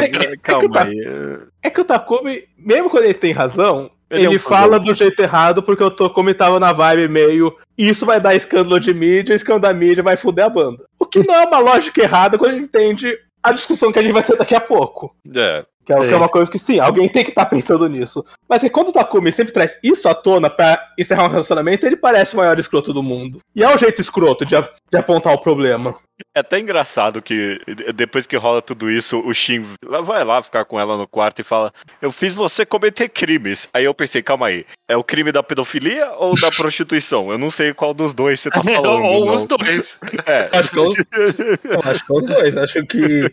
[0.05, 0.37] infelizmente.
[0.37, 0.97] calma aí.
[1.61, 4.85] É que o Takumi, mesmo quando ele tem razão, Ele ele, é um fala cuzão.
[4.85, 7.53] do jeito errado porque o Takumi tava na vibe meio.
[7.77, 10.83] Isso vai dar escândalo de mídia, escândalo da mídia vai fuder a banda.
[11.11, 14.13] Que não é uma lógica errada quando a gente entende a discussão que a gente
[14.13, 15.15] vai ter daqui a pouco.
[15.35, 16.13] É, Que é, que Sim.
[16.13, 18.23] é uma coisa que sim, alguém tem que estar pensando nisso.
[18.47, 21.85] Mas é que quando o Takumi sempre traz isso à tona pra encerrar um relacionamento,
[21.85, 23.39] ele parece o maior escroto do mundo.
[23.55, 25.95] E é o jeito escroto de, a- de apontar o problema.
[26.35, 27.59] É até engraçado que
[27.95, 29.65] depois que rola tudo isso, o Shin
[30.03, 33.67] vai lá ficar com ela no quarto e fala: Eu fiz você cometer crimes.
[33.73, 37.31] Aí eu pensei, calma aí, é o crime da pedofilia ou da prostituição?
[37.31, 38.87] Eu não sei qual dos dois você tá falando.
[39.03, 39.33] Ou não.
[39.35, 39.97] os dois.
[40.25, 40.49] É.
[40.57, 42.57] Acho que, os, eu acho que é os dois.
[42.57, 43.31] Acho que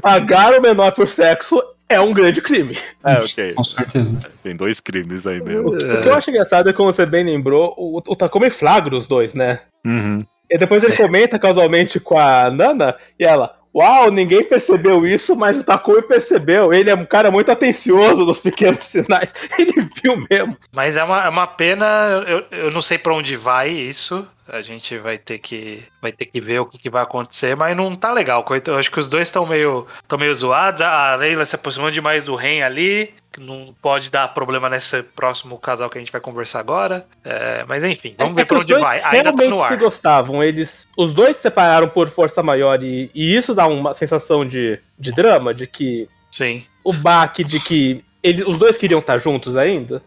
[0.00, 2.76] pagar o menor por sexo é um grande crime.
[3.04, 3.52] É, ok.
[3.54, 4.18] Com certeza.
[4.42, 5.76] Tem dois crimes aí O, mesmo.
[5.76, 8.96] que- o que eu acho engraçado é, como você bem lembrou, o, o Takumi flagra
[8.96, 9.60] os dois, né?
[9.84, 10.24] Uhum.
[10.52, 13.56] E depois ele comenta casualmente com a Nana e ela.
[13.74, 16.74] Uau, ninguém percebeu isso, mas o Takumi percebeu.
[16.74, 19.32] Ele é um cara muito atencioso nos pequenos sinais.
[19.58, 20.54] Ele viu mesmo.
[20.70, 24.28] Mas é uma, é uma pena, eu, eu não sei pra onde vai isso.
[24.48, 27.76] A gente vai ter que, vai ter que ver o que, que vai acontecer, mas
[27.76, 28.44] não tá legal.
[28.66, 30.80] Eu acho que os dois estão meio, tão meio zoados.
[30.80, 33.14] A Leila se aproximou demais do Ren ali.
[33.38, 37.06] Não pode dar problema nesse próximo casal que a gente vai conversar agora.
[37.24, 39.00] É, mas enfim, vamos É ver que pra onde dois vai.
[39.00, 40.42] Tá realmente no se gostavam.
[40.42, 44.78] Eles, os dois se separaram por força maior e, e isso dá uma sensação de,
[44.98, 46.64] de drama, de que Sim.
[46.84, 50.02] o baque de que ele, os dois queriam estar juntos ainda.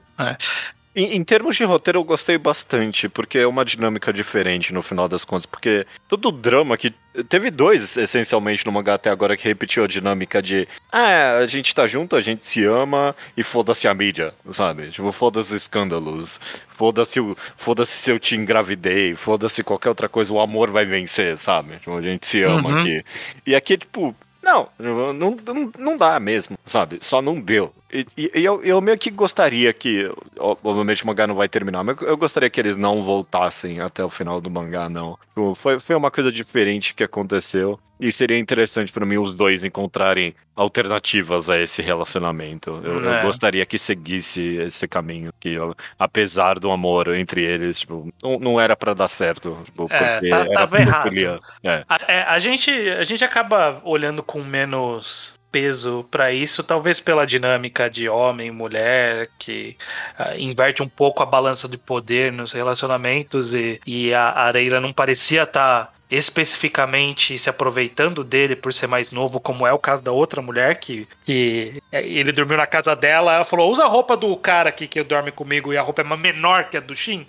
[0.96, 5.08] Em, em termos de roteiro, eu gostei bastante, porque é uma dinâmica diferente no final
[5.10, 5.46] das contas.
[5.46, 6.94] Porque todo o drama que.
[7.30, 10.68] Teve dois, essencialmente, no mangá até agora, que repetiu a dinâmica de.
[10.92, 14.90] Ah, a gente tá junto, a gente se ama e foda-se a mídia, sabe?
[14.90, 20.34] Tipo, foda-se os escândalos, foda-se o- foda-se se eu te engravidei, foda-se qualquer outra coisa,
[20.34, 21.78] o amor vai vencer, sabe?
[21.78, 22.78] Tipo, a gente se ama Uhum.
[22.80, 23.04] aqui.
[23.48, 27.00] E aqui, tipo, não, não, não, não dá mesmo, sabe?
[27.02, 27.74] Só não deu.
[27.96, 30.12] E, e- eu, eu meio que gostaria que.
[30.38, 34.10] Obviamente o mangá não vai terminar, mas eu gostaria que eles não voltassem até o
[34.10, 35.18] final do mangá, não.
[35.30, 37.80] Tipo, Foi, foi uma coisa diferente que aconteceu.
[37.98, 42.82] E seria interessante pra mim os dois encontrarem alternativas a esse relacionamento.
[42.84, 43.22] Eu, eu É.
[43.22, 45.32] gostaria que seguisse esse caminho.
[45.40, 45.56] Que
[45.98, 49.58] apesar do amor entre eles, tipo, não, não era pra dar certo.
[49.64, 51.42] Tipo, É, porque tá- era tava errado.
[51.64, 51.86] É.
[51.88, 57.26] A, é, a gente, a gente acaba olhando com menos peso pra isso, talvez pela
[57.26, 59.78] dinâmica de homem e mulher, que
[60.20, 64.91] ah, inverte um pouco a balança de poder nos relacionamentos e, e a Areira não
[64.91, 70.12] parecia estar especificamente se aproveitando dele por ser mais novo, como é o caso da
[70.12, 74.18] outra mulher que, que é, ele dormiu na casa dela, ela falou: usa a roupa
[74.18, 77.26] do cara aqui que dorme comigo e a roupa é menor que a do Shin.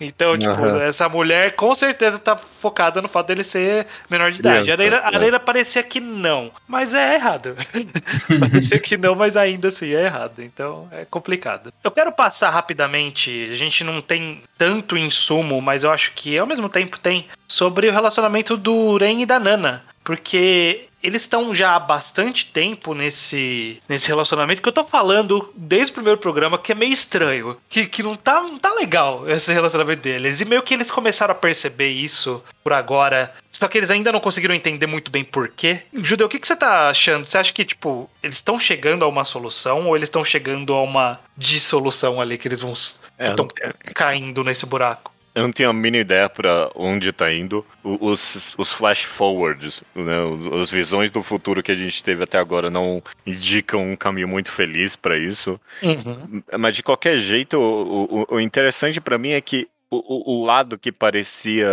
[0.00, 0.82] Então, tipo, Aham.
[0.82, 4.70] essa mulher com certeza tá focada no fato dele ser menor de idade.
[4.70, 5.16] A Criança, Areira, a é.
[5.16, 7.56] Areira parecia que não, mas é errado.
[8.38, 10.40] parecia que não, mas ainda assim é errado.
[10.40, 11.72] Então é complicado.
[11.82, 16.46] Eu quero passar rapidamente, a gente não tem tanto insumo, mas eu acho que ao
[16.46, 19.84] mesmo tempo tem, sobre o relacionamento do Ren e da Nana.
[20.04, 25.92] Porque eles estão já há bastante tempo nesse, nesse relacionamento que eu tô falando desde
[25.92, 27.56] o primeiro programa que é meio estranho.
[27.68, 30.40] Que, que não, tá, não tá legal esse relacionamento deles.
[30.40, 33.32] E meio que eles começaram a perceber isso por agora.
[33.52, 35.82] Só que eles ainda não conseguiram entender muito bem por quê.
[35.94, 37.26] Judeu, o que, que você tá achando?
[37.26, 40.82] Você acha que, tipo, eles estão chegando a uma solução ou eles estão chegando a
[40.82, 42.72] uma dissolução ali que eles vão.
[43.18, 43.48] É, estão
[43.94, 45.12] caindo nesse buraco?
[45.38, 47.64] Eu não tenho a mínima ideia pra onde tá indo.
[47.84, 50.16] Os, os flash forwards, né,
[50.60, 54.50] as visões do futuro que a gente teve até agora não indicam um caminho muito
[54.50, 55.60] feliz pra isso.
[55.82, 56.42] Uhum.
[56.58, 60.76] Mas de qualquer jeito, o, o- o interessante pra mim é que o, o- lado
[60.78, 61.68] que parecia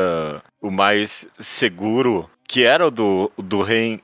[0.62, 4.00] o mais seguro, que era o do, do é-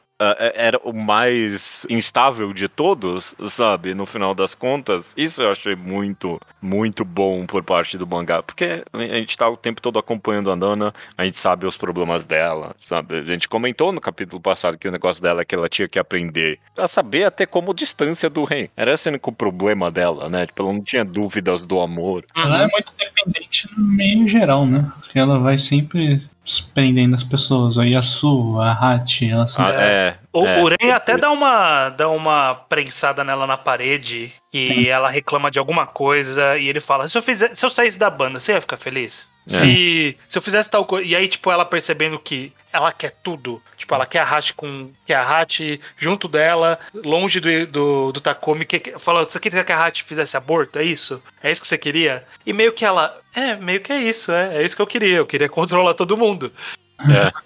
[0.54, 3.94] era o mais instável de todos, sabe?
[3.94, 8.84] No final das contas, isso eu achei muito, muito bom por parte do mangá, porque
[8.94, 12.76] a gente tá o tempo todo acompanhando a Nana, a gente sabe os problemas dela,
[12.84, 13.18] sabe?
[13.18, 16.00] A gente comentou no capítulo passado que o negócio dela é que ela tinha que
[16.00, 18.68] aprender a saber até como distância do Ren.
[18.76, 20.46] Era esse o único problema dela, né?
[20.46, 22.26] Tipo, ela não tinha dúvidas do amor.
[22.36, 24.92] Ela é muito dependente no meio geral, né?
[25.00, 26.30] Porque ela vai sempre se
[26.74, 27.78] prendendo as pessoas.
[27.78, 29.74] A Yasu, a Hachi, ela Ah, sempre.
[29.76, 30.18] é.
[30.34, 30.62] O, é.
[30.62, 35.60] o Ren até dá uma, dá uma prensada nela na parede, que ela reclama de
[35.60, 38.62] alguma coisa, e ele fala: se eu, fizer, se eu saísse da banda, você ia
[38.62, 39.30] ficar feliz?
[39.48, 39.54] É.
[39.54, 41.08] Se, se eu fizesse tal coisa.
[41.08, 43.62] E aí, tipo, ela percebendo que ela quer tudo.
[43.78, 44.92] Tipo, ela quer a Hachi com.
[45.06, 48.66] Quer a Hachi junto dela, longe do, do, do Takumi.
[48.66, 50.80] Que, que, fala, você queria que a Hachi fizesse aborto?
[50.80, 51.22] É isso?
[51.44, 52.26] É isso que você queria?
[52.46, 53.20] E meio que ela.
[53.34, 54.58] É, meio que é isso, é.
[54.58, 55.18] É isso que eu queria.
[55.18, 56.52] Eu queria controlar todo mundo.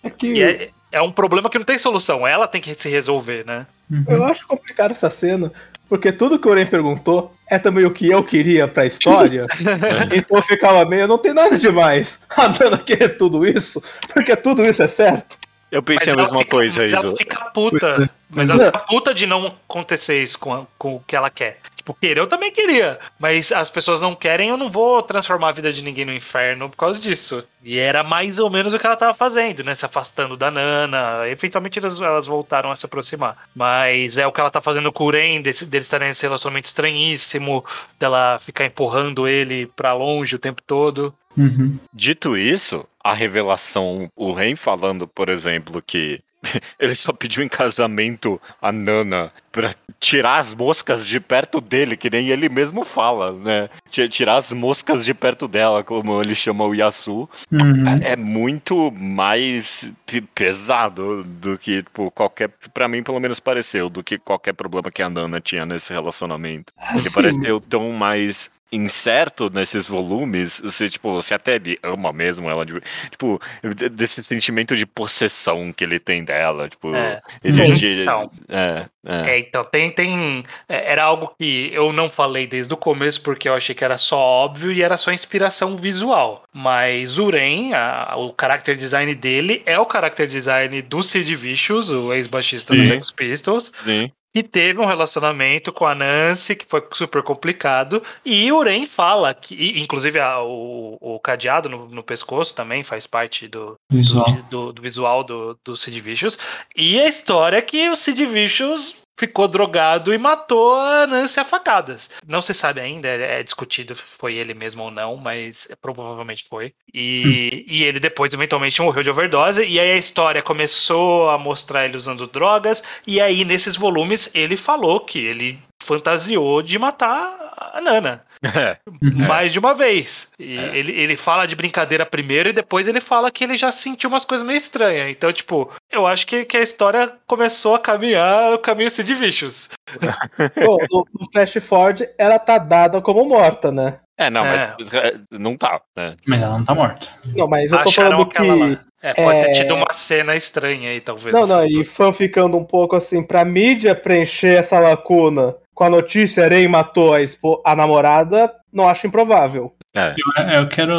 [0.04, 2.28] É que E é, é um problema que não tem solução.
[2.28, 3.66] Ela tem que se resolver, né?
[3.90, 4.04] Uhum.
[4.08, 5.52] eu acho complicado essa cena,
[5.88, 9.46] porque tudo que o Oren perguntou é também o que eu queria pra história.
[10.16, 12.20] então eu ficava meio, não tem nada demais.
[12.36, 13.82] A Dana querer tudo isso,
[14.14, 15.38] porque tudo isso é certo.
[15.72, 17.16] Eu pensei a ela mesma fica- coisa, mas ela Iso.
[17.18, 17.86] fica Pois puta.
[17.88, 17.98] é.
[17.98, 18.66] Mas Mas ela é.
[18.68, 21.60] fica puta de não acontecer isso com, a- com o que ela quer.
[21.86, 22.98] Tipo, querer eu também queria.
[23.20, 26.68] Mas as pessoas não querem, eu não vou transformar a vida de ninguém no inferno
[26.68, 27.44] por causa disso.
[27.64, 29.76] E era mais ou menos o que ela tava fazendo, né?
[29.76, 31.28] Se afastando da Nana.
[31.28, 33.38] Eventualmente elas, elas voltaram a se aproximar.
[33.56, 36.66] Mas é o que ela tá fazendo com o Ren, desse, deles estarem nesse relacionamento
[36.66, 37.64] estranhíssimo,
[38.00, 41.14] dela ficar empurrando ele pra longe o tempo todo.
[41.38, 41.78] Uhum.
[41.94, 46.20] Dito isso, a revelação, o Ren falando, por exemplo, que
[46.80, 52.10] ele só pediu em casamento a Nana pra tirar as moscas de perto dele, que
[52.10, 53.70] nem ele mesmo fala, né?
[53.90, 57.86] Ti- Tirar as moscas de perto dela, como ele chama o Yasu, Uhum.
[58.04, 62.50] é muito mais pe- pesado do que, tipo, qualquer.
[62.74, 66.74] Pra mim, pelo menos, pareceu, do que qualquer problema que a Nana tinha nesse relacionamento.
[66.90, 72.50] Ele Assim, pareceu tão mais incerto nesses volumes, você, tipo, você até ele ama mesmo
[72.50, 73.40] ela, de- tipo,
[73.76, 77.22] de- desse sentimento de possessão que ele tem dela, tipo, É.
[77.44, 78.30] ele, então.
[78.50, 79.30] é, é.
[79.36, 80.44] É, então, tem, tem.
[80.68, 83.98] é, Era algo que eu não falei desde o começo, porque eu achei que era
[83.98, 86.44] só óbvio e era só inspiração visual.
[86.54, 91.90] Mas o Ren, a- o character design dele é o character design do Sid Vicious,
[91.90, 92.88] o ex-baixista do Sim.
[92.90, 93.72] Sex Pistols.
[93.84, 94.12] Sim.
[94.36, 99.34] Que teve um relacionamento com a Nancy, que foi super complicado, e o Ren fala
[99.34, 104.26] que, inclusive, a- o, o cadeado no, no pescoço também faz parte do, do- Visual.
[104.50, 106.38] do, do visual do, do Sid Vicious,
[106.76, 111.46] e a história é que o Sid Vicious ficou drogado e matou a Nancy a
[111.46, 112.10] facadas.
[112.28, 116.46] Não se sabe ainda, é é discutido se foi ele mesmo ou não, mas provavelmente
[116.48, 116.74] foi.
[116.94, 121.86] E, e ele depois, eventualmente, morreu de overdose, e aí a história começou a mostrar
[121.86, 127.80] ele usando drogas, e aí nesses volumes ele falou que ele fantasiou de matar a
[127.82, 128.78] Nana É.
[129.02, 129.28] Uhum.
[129.28, 130.28] mais de uma vez.
[130.40, 134.10] E ele, ele fala de brincadeira primeiro e depois ele fala que ele já sentiu
[134.10, 135.10] umas coisas meio estranhas.
[135.10, 139.70] Então, tipo, eu acho que, que a história começou a caminhar o caminho Sid Vicious.
[140.66, 144.00] Bom, no, no Flash Forward, ela tá dada como morta, né?
[144.18, 144.76] É, não, É.
[144.80, 146.16] mas é, não tá, né?
[146.26, 147.08] Mas ela não tá morta.
[147.36, 148.80] Não, mas eu tô Acharam falando que.
[149.02, 151.36] É, pode ter é- tido uma cena estranha aí, talvez.
[151.36, 155.90] Não, não, e fã ficando um pouco assim, pra mídia preencher essa lacuna com a
[155.90, 157.20] notícia Rei matou a,
[157.64, 159.76] a namorada, não acho improvável.
[159.94, 160.14] É.
[160.38, 160.94] Eu, eu quero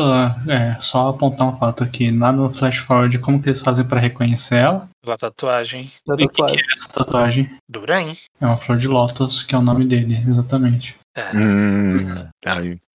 [0.49, 2.11] é, só apontar um fato aqui.
[2.11, 4.89] Lá no Flash Forward, como que eles fazem pra reconhecer ela?
[5.07, 7.51] A tatuagem Da E o que, que é essa tatuagem?
[7.69, 8.15] do Ren.
[8.41, 10.97] É uma flor de lótus, que é o nome dele, exatamente.
[11.15, 11.31] É.
[11.35, 12.27] Hum.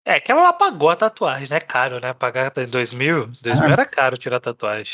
[0.04, 1.60] É que ela apagou a tatuagem, né?
[1.60, 2.14] Caro, né?
[2.14, 3.32] Pagar em 2000.
[3.42, 3.72] 2000 Ah.
[3.72, 4.94] era caro tirar tatuagem.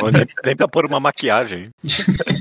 [0.00, 1.70] Ou Nem, nem pra pôr uma maquiagem.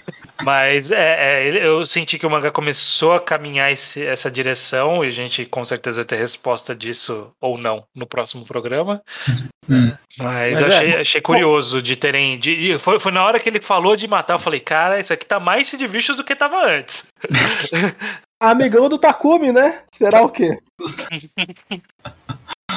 [0.46, 5.08] Mas é, é, eu senti que o mangá começou a caminhar esse- essa direção e
[5.08, 9.02] a gente com certeza vai ter resposta disso ou não no próximo programa.
[9.68, 9.92] Hum.
[10.20, 12.38] Mas, Mas é, achei, achei curioso de terem.
[12.38, 15.26] De, foi, foi na hora que ele falou de matar, eu falei, cara, isso aqui
[15.26, 17.08] tá mais Sid Vicious do que tava antes.
[18.40, 19.80] Amigão do Takumi, né?
[19.92, 20.60] Esperar o quê?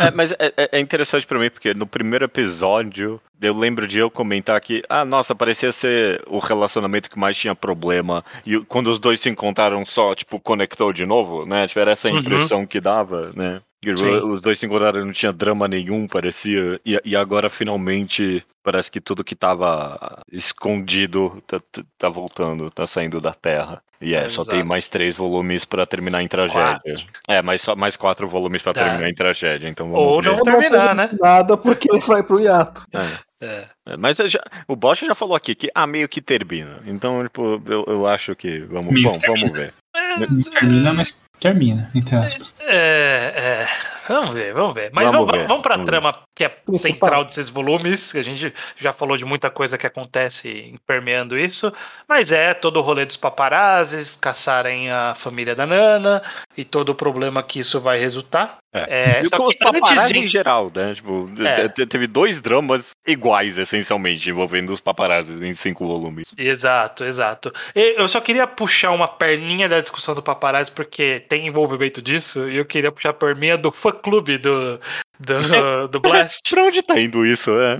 [0.00, 3.98] É, mas é, é- é interessante pra mim, porque no primeiro episódio, eu lembro de
[3.98, 8.24] eu comentar que, ah, nossa, parecia ser o relacionamento que mais tinha problema.
[8.44, 11.66] E quando os dois se encontraram só, tipo, conectou de novo, né?
[11.68, 12.18] Tipo, era essa Uhum.
[12.18, 13.60] impressão que dava, né?
[13.86, 16.80] Os dois se encontraram, não tinha drama nenhum, parecia.
[16.84, 22.86] E, e agora, finalmente, parece que tudo que tava escondido tá, tá- tá voltando, tá
[22.86, 23.80] saindo da Terra.
[24.00, 24.50] E é, só Exato.
[24.56, 26.80] tem mais três volumes pra terminar em tragédia.
[27.28, 28.84] É, mas só mais quatro volumes pra Tá.
[28.84, 29.68] terminar em tragédia.
[29.68, 30.28] Então vamos Ou ver.
[30.36, 31.10] não terminar, né?
[31.20, 32.82] Nada porque ele vai pro hiato.
[32.92, 33.28] É.
[33.40, 33.68] É.
[33.86, 36.80] É, Mas já- o Bosch já falou aqui que ah, meio que termina.
[36.84, 38.60] Então, tipo, eu, eu acho que.
[38.62, 39.72] Vamos, bom, vamos ver.
[40.18, 42.54] Não termina, mas termina, entre aspas.
[42.60, 43.68] É, é,
[44.08, 44.90] vamos ver, vamos ver.
[44.92, 46.78] Mas Vamos vamos, ver, vamos, pra vamos trama que é Principal.
[46.92, 51.72] central desses volumes, que a gente já falou de muita coisa que acontece permeando isso,
[52.08, 56.22] mas é todo o rolê dos paparazzis, caçarem a família da Nana
[56.56, 58.58] e todo o problema que isso vai resultar.
[58.72, 60.94] É, e só com os que antes paparazzi de- em geral, né?
[60.94, 61.68] Tipo, É.
[61.68, 66.28] te- teve dois dramas iguais, essencialmente, envolvendo os paparazzi em cinco volumes.
[66.36, 67.52] Exato, exato.
[67.74, 72.48] E Eu só queria puxar uma perninha da discussão do paparazzi, porque tem envolvimento disso,
[72.48, 74.78] e eu queria puxar a perninha do fã-clube do,
[75.18, 76.50] do, do Blast.
[76.50, 77.50] Pra onde tá indo isso?
[77.52, 77.78] É,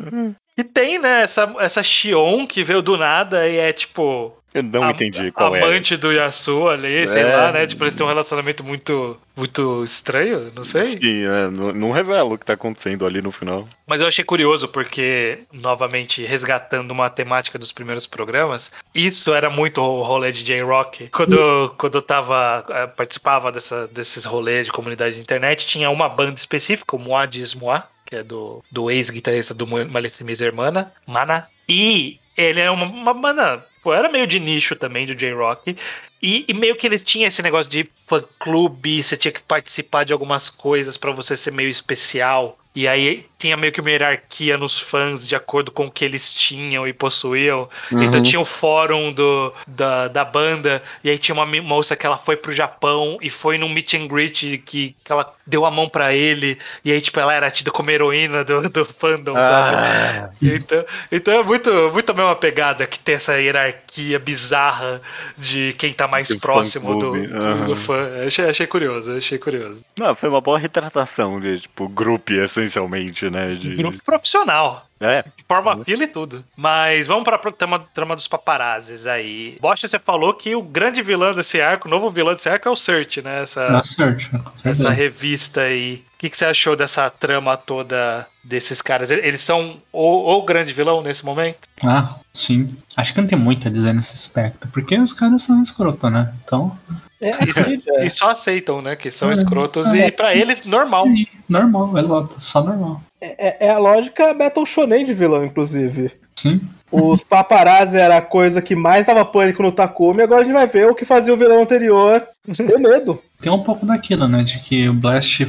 [0.56, 4.34] E tem, né, essa, essa Shion que veio do nada e é tipo.
[4.58, 5.62] Eu não a- entendi qual é.
[5.62, 7.36] amante do Yasuo ali, sei É.
[7.36, 7.66] lá, né?
[7.66, 10.88] Tipo, eles têm um relacionamento muito, muito estranho, não sei.
[10.90, 13.66] Sim, é, não, não revela o que tá acontecendo ali no final.
[13.86, 19.80] Mas eu achei curioso porque, novamente, resgatando uma temática dos primeiros programas, isso era muito
[19.80, 21.08] o rolê de J-Rock.
[21.08, 26.08] Quando, quando eu tava, eh, participava dessa, desses rolês de comunidade de internet, tinha uma
[26.08, 31.46] banda específica, o Moadis Moa, que é do, do ex-guitarrista do Malicimis Hermana, Mana.
[31.68, 35.74] E ele é uma, uma banda, pô, era meio de nicho também, do J-Rock.
[36.22, 40.12] E, e meio que eles tinham esse negócio de fã-clube, você tinha que participar de
[40.12, 42.58] algumas coisas pra você ser meio especial.
[42.78, 46.32] E aí tinha meio que uma hierarquia nos fãs de acordo com o que eles
[46.32, 47.68] tinham e possuíam.
[47.90, 52.16] Então tinha o fórum do, da, da banda, e aí tinha uma moça que ela
[52.16, 55.88] foi pro Japão e foi num meet and greet que, que ela deu a mão
[55.88, 59.76] pra ele, e aí, tipo, ela era tida como heroína do, do fandom, sabe?
[59.76, 65.00] Ah, Então, então é muito, muito a mesma pegada que tem essa hierarquia bizarra
[65.36, 68.26] de quem tá mais próximo do, fã-clube, do, fã.
[68.26, 69.82] Achei, achei curioso, achei curioso.
[69.96, 72.32] não, foi uma boa retratação de, tipo, grupo,
[72.68, 73.50] essencialmente, né?
[73.50, 74.86] De, Grupo profissional.
[75.00, 76.44] É, Forma fila e tudo.
[76.56, 79.56] Mas vamos pra pro trama, trama dos paparazzis aí.
[79.60, 82.70] Bosch, você falou que o grande vilão desse arco, o novo vilão desse arco é
[82.70, 83.42] o Search, né?
[83.42, 86.04] Essa, Dá certo, com essa revista aí.
[86.16, 89.10] O que, que você achou dessa trama toda desses caras?
[89.12, 91.68] Eles são o, o grande vilão nesse momento?
[91.84, 92.76] Ah, sim.
[92.96, 96.34] Acho que não tem muito a dizer nesse aspecto, porque os caras são escroto, né?
[96.42, 96.76] Então,
[97.20, 98.94] É, é, E só aceitam, né?
[98.96, 99.32] Que são É.
[99.32, 100.06] escrotos É.
[100.06, 101.06] e pra eles, normal.
[101.48, 103.02] normal, exato, só normal.
[103.20, 106.12] é, é a lógica Battle Shonen de vilão, inclusive.
[106.36, 106.60] Sim.
[106.92, 110.66] Os paparazzi era a coisa que mais dava pânico no Takumi, agora a gente vai
[110.66, 113.20] ver o que fazia o vilão anterior ter medo.
[113.40, 114.42] Tem um pouco daquilo, né?
[114.44, 115.46] De que o Blast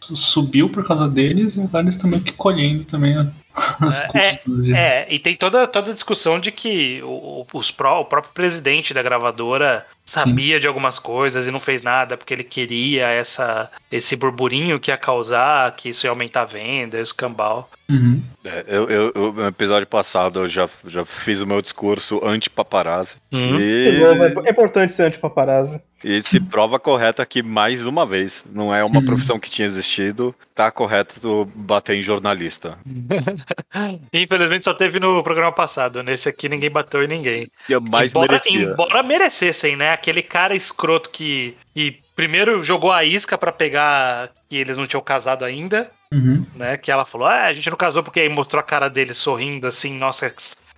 [0.00, 3.16] subiu por causa deles e agora eles estão meio que colhendo também
[4.14, 8.00] É, de- É, e tem toda, toda a discussão de que o, o- os pró-
[8.00, 12.44] o próprio presidente da gravadora sabia de algumas coisas e não fez nada porque ele
[12.44, 17.68] queria essa, esse burburinho que ia causar, que isso ia aumentar a venda, escambau.
[17.88, 18.22] Uhum.
[18.44, 23.16] É, eu, eu- eu- no episódio passado eu já, já fiz o meu discurso anti-paparazzi.
[23.32, 23.56] Uhum.
[23.56, 25.80] De novo, E, é importante ser anti-paparazzi.
[26.04, 28.44] e se prova correto aqui mais uma vez.
[28.52, 29.04] Não é uma Uhum.
[29.06, 30.32] profissão que tinha existido.
[30.54, 32.78] Tá correto bater em jornalista.
[34.12, 36.02] Infelizmente só teve no programa passado.
[36.02, 37.48] Nesse aqui ninguém bateu em ninguém.
[37.68, 38.70] E eu mais embora, merecia.
[38.70, 39.92] embora merecessem, né?
[39.92, 45.02] Aquele cara escroto que, que primeiro jogou a isca pra pegar que eles não tinham
[45.02, 46.46] casado ainda, Uhum.
[46.54, 46.76] né?
[46.76, 49.66] Que ela falou, ah, a gente não casou porque aí mostrou a cara dele sorrindo
[49.66, 50.26] assim, nossa,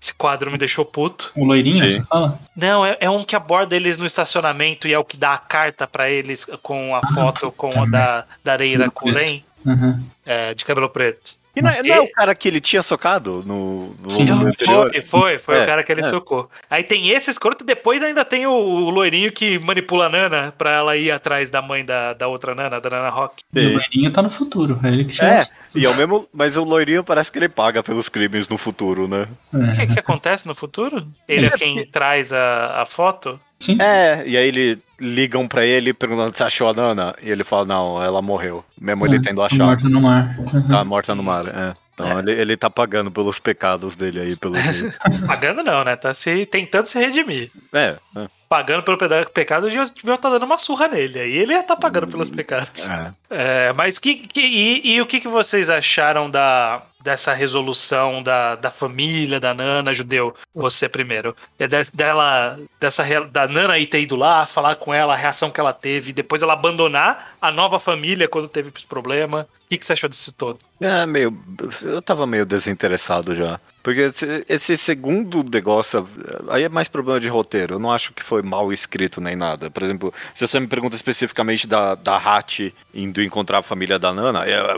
[0.01, 1.31] esse quadro me deixou puto.
[1.37, 2.01] O loirinho, Sim.
[2.01, 2.39] você fala?
[2.57, 5.39] Não, é, é um que aborda eles no estacionamento e é o que dá a
[5.39, 8.93] carta pra eles com a foto com a da, da Cabelo preto.
[8.93, 10.03] Kuren, Uhum.
[10.25, 11.33] é, de cabelo preto.
[11.57, 14.27] E não, é- não é o cara que ele tinha socado no, no Sim?
[14.65, 16.05] Foi, foi, foi É, o cara que ele é.
[16.05, 16.49] socou.
[16.71, 20.55] Aí tem esse escroto e depois ainda tem o, o loirinho que manipula a Nana
[20.57, 23.43] pra ela ir atrás da mãe da, da outra Nana, da Nana Rock.
[23.55, 24.79] E o loirinho tá no futuro.
[24.85, 25.41] É ele que É,
[25.75, 29.09] e é o mesmo, mas o loirinho parece que ele paga pelos crimes no futuro,
[29.09, 29.27] né?
[29.53, 31.07] O que, que acontece no futuro?
[31.27, 33.41] Ele é quem traz a, a foto?
[33.61, 33.77] Sim.
[33.81, 37.65] É, e aí ele ligam pra ele perguntando se achou a Nana, e ele fala,
[37.65, 38.65] não, ela morreu.
[38.81, 39.65] Mesmo ele É, tendo tá achado.
[39.67, 40.37] Morto no mar.
[40.69, 41.75] Tá morta no mar, é.
[41.95, 44.97] Então ele, ele tá pagando pelos pecados dele aí, pelo jeito.
[45.27, 45.97] Pagando não, né?
[45.97, 47.51] Tá se, tentando se redimir.
[47.73, 48.27] É, é.
[48.49, 48.97] Pagando pelo
[49.35, 49.85] pecado, o Gil
[50.21, 51.19] tá dando uma surra nele.
[51.21, 52.89] Aí ele ia tá pagando pelos pecados.
[52.89, 53.13] é.
[53.29, 58.55] É, mas que, que- e, e o que, que vocês acharam da, dessa resolução da,
[58.57, 60.35] da família da Nana judeu?
[60.55, 61.35] Você primeiro.
[61.59, 65.51] É de- dela, dessa, da Nana ir ter ido lá, falar com ela, a reação
[65.51, 69.49] que ela teve, depois ela abandonar a nova família quando teve problema.
[69.69, 70.59] O que, que você achou disso todo?
[70.81, 71.37] É, meio.
[71.83, 73.61] Eu tava meio desinteressado já.
[73.83, 74.11] Porque
[74.49, 76.07] esse- segundo negócio.
[76.49, 77.75] Aí é mais problema de roteiro.
[77.75, 79.71] Eu não acho que foi mal escrito nem nada.
[79.71, 84.13] Por exemplo, se você me pergunta especificamente da, da Hatch indo encontrar a família da
[84.13, 84.77] Nana, é, é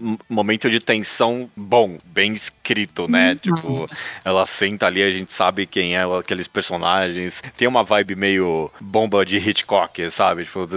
[0.00, 3.34] um momento de tensão bom, bem escrito, né?
[3.36, 3.88] Tipo,
[4.24, 7.42] ela senta ali, a gente sabe quem é aqueles personagens.
[7.56, 10.44] Tem uma vibe meio bomba de Hitchcock, sabe?
[10.44, 10.68] Tipo,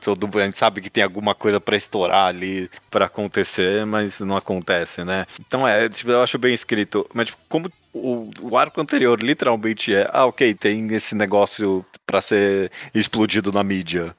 [0.00, 4.36] todo, a gente sabe que tem alguma coisa pra estourar ali, pra acontecer, mas não
[4.36, 5.24] acontece, né?
[5.40, 7.06] Então é, tipo, eu acho bem escrito.
[7.14, 12.20] Mas tipo, como o, o arco anterior literalmente é, ah, ok, tem esse negócio pra
[12.20, 14.14] ser explodido na mídia.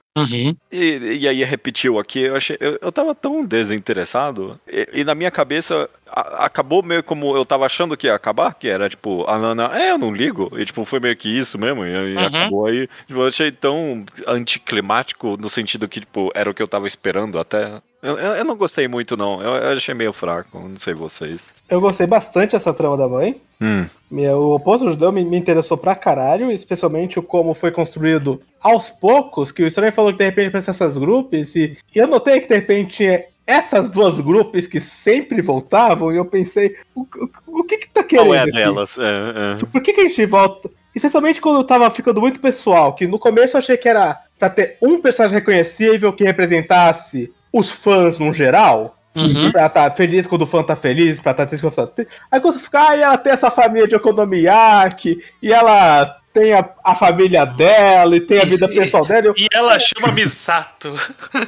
[0.72, 2.58] E, e aí repetiu aqui, eu achei.
[2.60, 4.60] Eu, eu tava tão desinteressado.
[4.68, 8.54] E, e na minha cabeça a- acabou meio como eu tava achando que ia acabar,
[8.54, 10.52] que era tipo, a Nana, é, eu não ligo.
[10.60, 11.86] E tipo, foi meio que isso mesmo.
[11.86, 12.26] E, e Uhum.
[12.26, 12.88] acabou aí.
[13.08, 17.40] Tipo, eu achei tão anticlimático no sentido que, tipo, era o que eu tava esperando
[17.40, 17.82] até.
[18.02, 19.42] Eu, eu, não gostei muito, não.
[19.42, 21.52] Eu, eu achei meio fraco, não sei vocês.
[21.68, 23.42] Eu gostei bastante dessa trama da mãe.
[23.62, 23.86] Hum.
[24.10, 29.64] O oposto judeu me, me interessou pra caralho, especialmente como foi construído aos poucos, que
[29.64, 32.56] o Estranho falou que de repente aparecem essas grupos, e, e eu notei que de
[32.56, 37.80] repente é essas duas grupos que sempre voltavam, e eu pensei, o, o, o que
[37.80, 38.98] que tá querendo Qual é delas?
[38.98, 39.66] É, é.
[39.66, 40.70] Por que, que a gente volta?
[40.96, 44.50] Especialmente quando eu tava ficando muito pessoal, que no começo eu achei que era pra
[44.50, 48.96] ter um personagem reconhecível que representasse os fãs no geral.
[49.16, 49.52] Uhum.
[49.52, 51.92] Pra estar feliz quando o fã tá feliz, pra estar triste quando o fã tá
[51.94, 52.12] triste.
[52.32, 56.54] Aí quando você fica, ah, e ela tem essa família de Okonomiyaki, e ela tem
[56.54, 59.26] a, a família dela, e tem a vida pessoal dela.
[59.28, 60.94] eu- E ela chama Misato.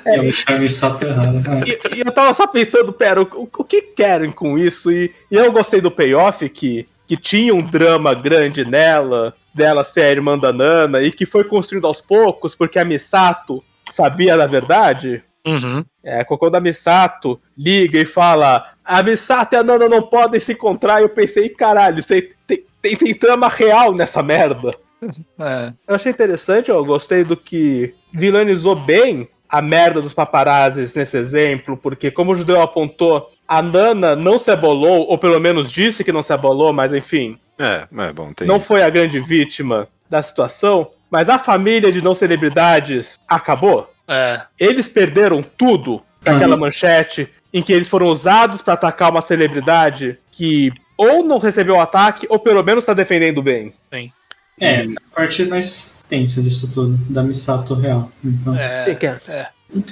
[0.06, 1.38] Eu deixei me soterrado.
[1.38, 1.70] É.
[1.94, 3.28] E, e eu tava só pensando, pera, o,
[3.58, 4.92] o que querem com isso?
[4.92, 10.02] E, e eu gostei do payoff, que, que tinha um drama grande nela, dela ser
[10.02, 14.48] a irmã da Nana, e que foi construído aos poucos, porque a Misato sabia da
[14.48, 15.24] verdade.
[15.46, 15.84] Uhum.
[16.04, 20.54] É, quando a Misato liga e fala a Misato e a Nana não podem se
[20.54, 24.72] encontrar, eu pensei, caralho, aí tem, tem, tem trama real nessa merda.
[25.40, 25.74] É.
[25.88, 31.76] Eu achei interessante, eu gostei do que vilanizou bem a merda dos paparazzis nesse exemplo,
[31.76, 36.12] porque como o judeu apontou, a Nana não se abolou, ou pelo menos disse que
[36.12, 38.48] não se abolou, mas enfim, É, é bom, tem.
[38.48, 43.91] não foi a grande vítima da situação, mas a família de não celebridades acabou.
[44.08, 44.42] É.
[44.60, 50.72] Eles perderam tudo naquela manchete em que eles foram usados pra atacar uma celebridade que
[50.98, 53.74] ou não recebeu o ataque, ou pelo menos tá defendendo bem.
[54.60, 58.12] É, essa parte mais tensa disso tudo, da Misato real.
[58.24, 58.80] Então, É.
[58.80, 59.20] Sim, que é.
[59.28, 59.48] é.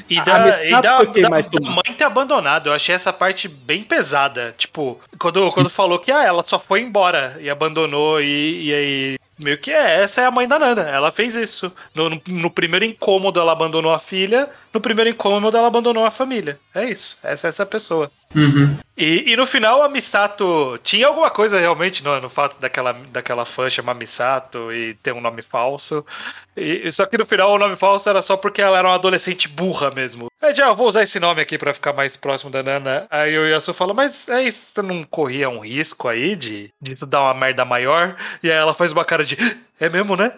[0.10, 2.68] E A- da, a Misato e da, foi quem da- mais da mãe ter abandonado.
[2.68, 4.53] Eu achei essa parte bem pesada.
[4.57, 9.18] Tipo, quando, quando falou que ah, ela só foi embora e abandonou, e, e aí.
[9.40, 10.82] Meio que é, essa é a mãe da Nana.
[10.82, 11.74] Ela fez isso.
[11.96, 16.12] No, no, no primeiro incômodo ela abandonou a filha, no primeiro incômodo ela abandonou a
[16.12, 16.60] família.
[16.74, 17.18] É isso.
[17.24, 18.12] Essa é essa pessoa.
[18.36, 18.78] Uhum.
[18.96, 23.46] E, e no final a Misato tinha alguma coisa realmente no, no fato daquela, daquela
[23.46, 26.06] fã chamar Misato e ter um nome falso.
[26.56, 29.48] E, só que no final o nome falso era só porque ela era uma adolescente
[29.48, 30.28] burra mesmo.
[30.42, 33.08] Aí já, eu vou usar esse nome aqui pra ficar mais próximo da Nana.
[33.10, 37.22] Aí o Yasu falou, mas aí você não corria um risco aí de disso dar
[37.22, 38.16] uma merda maior?
[38.44, 39.38] E aí ela faz uma cara de,
[39.80, 40.34] é mesmo, né?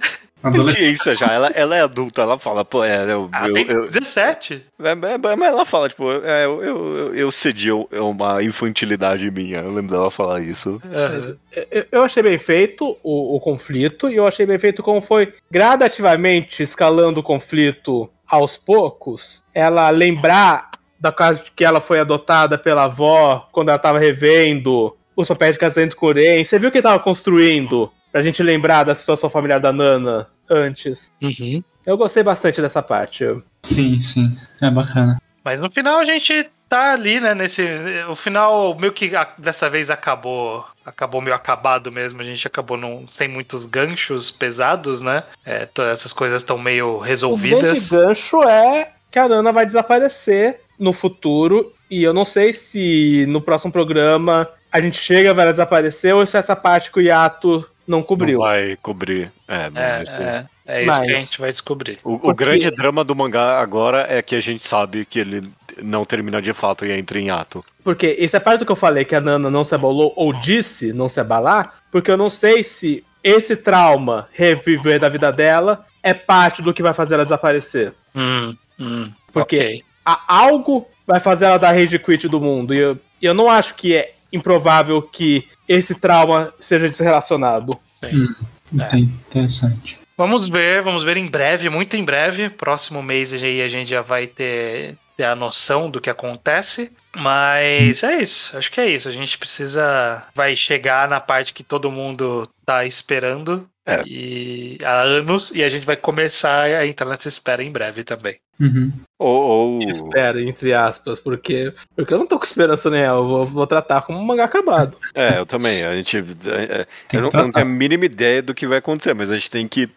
[0.73, 3.85] Ciência já, ela, ela é adulta, ela fala, pô, é, eu, Ela eu, tem eu-
[3.87, 4.65] 17.
[4.79, 9.59] é, é, mas ela fala, tipo, é, eu, eu, eu, cedi é uma infantilidade minha,
[9.59, 10.81] eu lembro dela falar isso.
[10.91, 11.37] Aham.
[11.69, 15.31] Eu- Eu achei bem feito o, o conflito e eu achei bem feito como foi
[15.51, 19.43] gradativamente escalando o conflito aos poucos.
[19.53, 24.95] Ela lembrar da casa de que ela foi adotada pela avó quando ela tava revendo
[25.15, 26.43] os papéis de casamento com o Ren.
[26.43, 31.09] Você viu que ele tava construindo pra gente lembrar da situação familiar da Nana antes.
[31.21, 31.63] Uhum.
[31.85, 33.25] Eu gostei bastante dessa parte.
[33.63, 34.37] Sim, sim.
[34.61, 35.17] É bacana.
[35.43, 37.33] Mas no final a gente tá ali, né?
[37.33, 37.65] Nesse.
[38.09, 40.63] O final meio que a- dessa vez acabou.
[40.85, 42.21] Acabou meio acabado mesmo.
[42.21, 45.23] A gente acabou num, sem muitos ganchos pesados, né?
[45.45, 47.89] É, todas essas coisas estão meio O grande resolvidas.
[47.89, 51.73] gancho é que a Nana vai desaparecer no futuro.
[51.89, 56.25] E eu não sei se no próximo programa a gente chega, vai ela desaparecer, ou
[56.25, 58.39] se essa parte que o Yato não cobriu.
[58.39, 59.31] Não vai cobrir.
[59.47, 60.23] É, não vai É, cobrir.
[60.25, 61.99] é, é isso que a Mas- gente vai descobrir.
[62.03, 65.43] O, o grande drama do mangá agora é que a gente sabe que ele
[65.81, 67.63] não termina de fato e entra em ato.
[67.83, 70.33] Porque isso é parte do que eu falei, que a Nana não se abalou, ou
[70.33, 75.85] disse não se abalar, porque eu não sei se esse trauma reviver da vida dela
[76.03, 77.93] é parte do que vai fazer ela desaparecer.
[78.15, 79.83] Hum, hum, Porque ok.
[80.05, 82.73] a- algo vai fazer ela dar rage quit do mundo.
[82.73, 87.77] E eu, e eu não acho que é improvável que esse trauma seja desrelacionado.
[87.99, 89.99] Tá interessante.
[90.17, 92.49] Vamos ver, vamos ver em breve, muito em breve.
[92.49, 96.91] Próximo mês aí a gente já vai ter, ter a noção do que acontece.
[97.15, 99.09] Mas é isso, acho que é isso.
[99.09, 100.23] A gente precisa.
[100.35, 103.67] Vai chegar na parte que todo mundo tá esperando.
[103.85, 104.03] É.
[104.05, 108.37] E há anos, e a gente vai começar a entrar nessa espera em breve também.
[108.59, 108.91] Uhum.
[109.21, 113.13] Ou, ou- Espera, entre aspas, porque, porque eu não tô com esperança nenhuma.
[113.17, 114.97] Eu vou, vou tratar como um mangá acabado.
[115.13, 115.83] É, eu também.
[115.83, 116.17] A gente.
[116.17, 119.29] é, é, Tem eu não, não tenho a mínima ideia do que vai acontecer, mas
[119.29, 119.89] a gente tem que.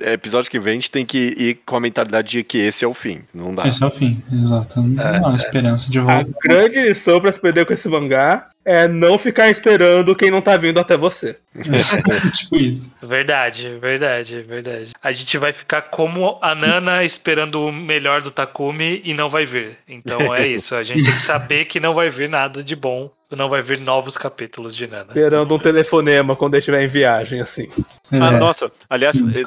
[0.00, 2.84] é, Episódio que vem, a gente tem que ir com a mentalidade de que esse
[2.84, 3.20] é o fim.
[3.34, 3.68] Não dá.
[3.68, 4.80] Esse é o fim, exato.
[4.80, 6.30] Não É, não há esperança de A volta.
[6.42, 10.56] grande lição pra se perder com esse mangá é não ficar esperando quem não tá
[10.56, 11.36] vindo até você.
[11.54, 12.96] É, tipo isso.
[13.02, 14.92] Verdade, verdade, verdade.
[15.02, 19.44] A gente vai ficar como a Nana esperando o melhor do Takumi e não vai
[19.44, 19.78] vir.
[19.88, 20.74] Então é isso.
[20.74, 23.10] A gente tem que saber que não vai vir nada de bom.
[23.36, 25.06] Não vai vir novos capítulos de Nana.
[25.08, 27.68] Esperando um telefonema quando ele estiver em viagem, assim.
[28.10, 28.36] Ah, Exato.
[28.38, 29.40] nossa, aliás, eh,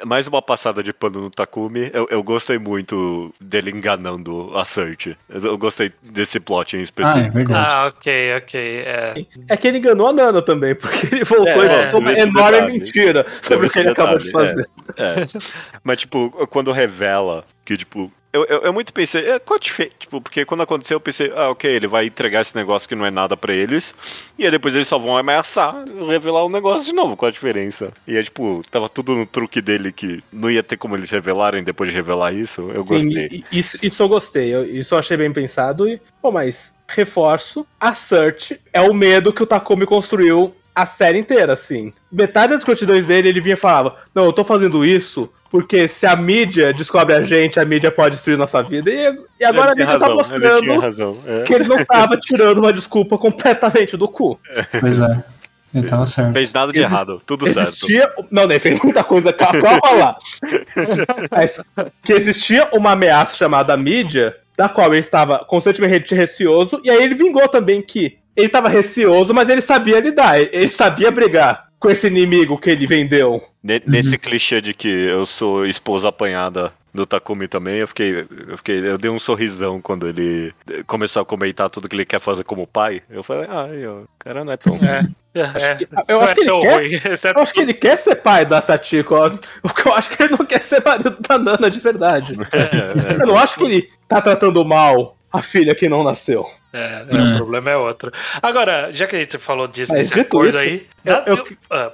[0.00, 1.90] eh, mais uma passada de pano no Takumi.
[1.92, 5.16] Eu, eu gostei muito dele enganando a Search.
[5.28, 7.32] Eu, gostei desse plot em Ah, é específico.
[7.34, 7.74] verdade.
[7.74, 8.60] Ah, ok, ok.
[8.60, 9.14] É.
[9.48, 12.52] É que ele enganou a Nana também, porque ele voltou É, e contou uma enorme
[12.60, 12.72] detalhe.
[12.78, 14.66] mentira sobre o que ele acabou de detalhe, fazer.
[14.96, 15.14] É.
[15.82, 18.10] Mas, tipo, quando revela que, tipo.
[18.32, 21.70] Eu, eu, eu muito pensei, é, qual Tipo, porque quando aconteceu eu pensei, ah, ok,
[21.70, 23.94] ele vai entregar esse negócio que não é nada pra eles,
[24.38, 27.92] e aí depois eles só vão ameaçar, revelar o negócio de novo, qual a diferença?
[28.06, 31.62] E é tipo, tava tudo no truque dele que não ia ter como eles revelarem
[31.62, 33.44] depois de revelar isso, eu Sim, gostei.
[33.52, 34.54] isso, isso eu gostei.
[34.54, 35.86] eu- isso eu achei bem pensado.
[35.88, 41.18] E, bom, mas reforço, a Search é o medo que o Takumi construiu a série
[41.18, 41.92] inteira, assim.
[42.10, 46.06] Metade das escrotidões dele, ele vinha e falava: Não, eu tô fazendo isso porque se
[46.06, 48.90] a mídia descobre a gente, a mídia pode destruir nossa vida.
[48.90, 51.18] E, e agora a Ele tinha mídia tá razão, ele tinha mostrando razão.
[51.26, 51.42] é.
[51.42, 54.40] que ele não tava tirando uma desculpa completamente do cu.
[54.80, 55.22] Pois é.
[55.74, 56.32] Ele tava certo.
[56.32, 57.68] Fez nada de Exist- errado, tudo certo.
[57.68, 58.10] Existia.
[58.30, 60.16] Não, nem fez muita coisa, calma, calma lá.
[61.30, 61.62] Mas
[62.02, 67.14] que existia uma ameaça chamada mídia, da qual ele estava constantemente receoso, e aí ele
[67.14, 72.06] vingou também que ele estava receoso, mas ele sabia lidar, ele sabia brigar com esse
[72.06, 73.42] inimigo que ele vendeu.
[73.62, 78.56] Ne- Nesse clichê de que eu sou esposa apanhada do Takumi também, eu fiquei, eu
[78.58, 78.78] fiquei.
[78.86, 80.52] Eu dei um sorrisão quando ele
[80.86, 83.02] começou a comentar tudo que ele quer fazer como pai.
[83.10, 83.66] Eu falei, ah,
[84.02, 84.74] o cara não é tão.
[84.76, 85.02] É.
[85.34, 85.78] É.
[86.08, 86.74] Eu acho que ele é quer.
[86.76, 89.14] ruim, exceto- Eu acho que ele quer ser pai da Satiko.
[89.16, 92.36] Eu acho que ele não quer ser marido da Nana de verdade.
[92.52, 96.46] É, Eu não acho que ele tá tratando mal a filha que não nasceu.
[96.72, 98.10] É, é, o problema é outro.
[98.42, 100.86] Agora, já que a gente falou disso, Mas desse dito acordo isso, aí.
[101.04, 101.92] eu- eu- eu- ah.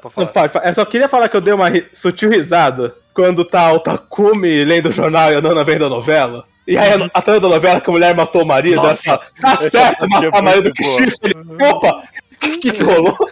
[0.68, 4.64] Eu só queria falar que eu dei uma ri- sutil risada quando tá o Takumi
[4.64, 6.45] lendo o jornal e a Nana vendo a novela.
[6.66, 9.53] E aí a, a trama da novela que a mulher matou o marido, Nossa, tá
[9.53, 11.16] essa certo parte é matar o marido que chifre.
[11.34, 12.03] Ele, opa,
[12.34, 13.16] o que, que rolou?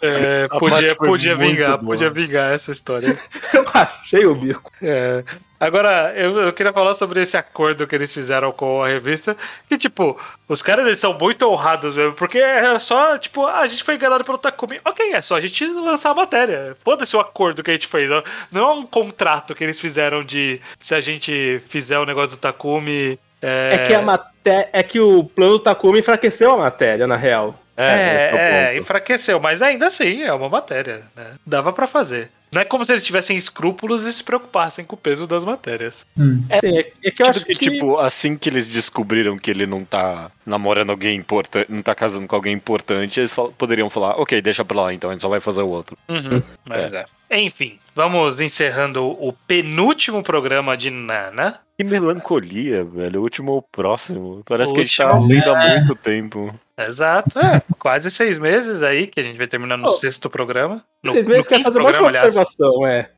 [0.00, 1.92] É, A podia podia vingar, boa.
[1.96, 3.16] podia vingar essa história.
[3.52, 4.70] Eu achei o bico.
[4.80, 5.22] É.
[5.62, 9.36] Agora, eu, eu queria falar sobre esse acordo que eles fizeram com a revista.
[9.68, 13.84] Que, tipo, os caras eles são muito honrados mesmo, porque é só, tipo, a gente
[13.84, 14.80] foi enganado pelo Takumi.
[14.84, 16.76] Ok, é só a gente lançar a matéria.
[16.82, 18.10] Foda-se o acordo que a gente fez.
[18.50, 22.40] Não, é um contrato que eles fizeram de se a gente fizer o negócio do
[22.40, 23.16] Takumi.
[23.40, 27.54] É, que a maté é que o plano do Takumi enfraqueceu a matéria, na real.
[27.76, 28.82] É, o é, ponto.
[28.82, 31.34] enfraqueceu, mas ainda assim é uma matéria, né?
[31.46, 32.32] Dava pra fazer.
[32.52, 36.06] Não é como se eles tivessem escrúpulos e se preocupassem com o peso das matérias.
[36.18, 36.44] Hum.
[36.50, 37.70] É, é, é que eu acho Tipo, que, que...
[37.70, 42.26] tipo, assim que eles descobriram que ele não tá namorando alguém importante, não tá casando
[42.28, 45.28] com alguém importante, eles fal- poderiam falar, ok, deixa pra lá então, a gente só
[45.28, 45.96] vai fazer o outro.
[46.08, 47.06] Uhum, mas é.
[47.34, 51.60] Enfim, vamos encerrando o penúltimo programa de Nana.
[51.78, 53.20] Que melancolia, velho.
[53.20, 54.42] O último ou o próximo.
[54.44, 56.54] Parece O que a gente tá lendo há muito tempo.
[56.78, 57.62] Exato, é.
[57.78, 60.82] quase seis meses aí, que a gente vai terminar no Oh, sexto programa.
[61.04, 63.10] No, Vocês mesmos no quinto fazer uma observação, é.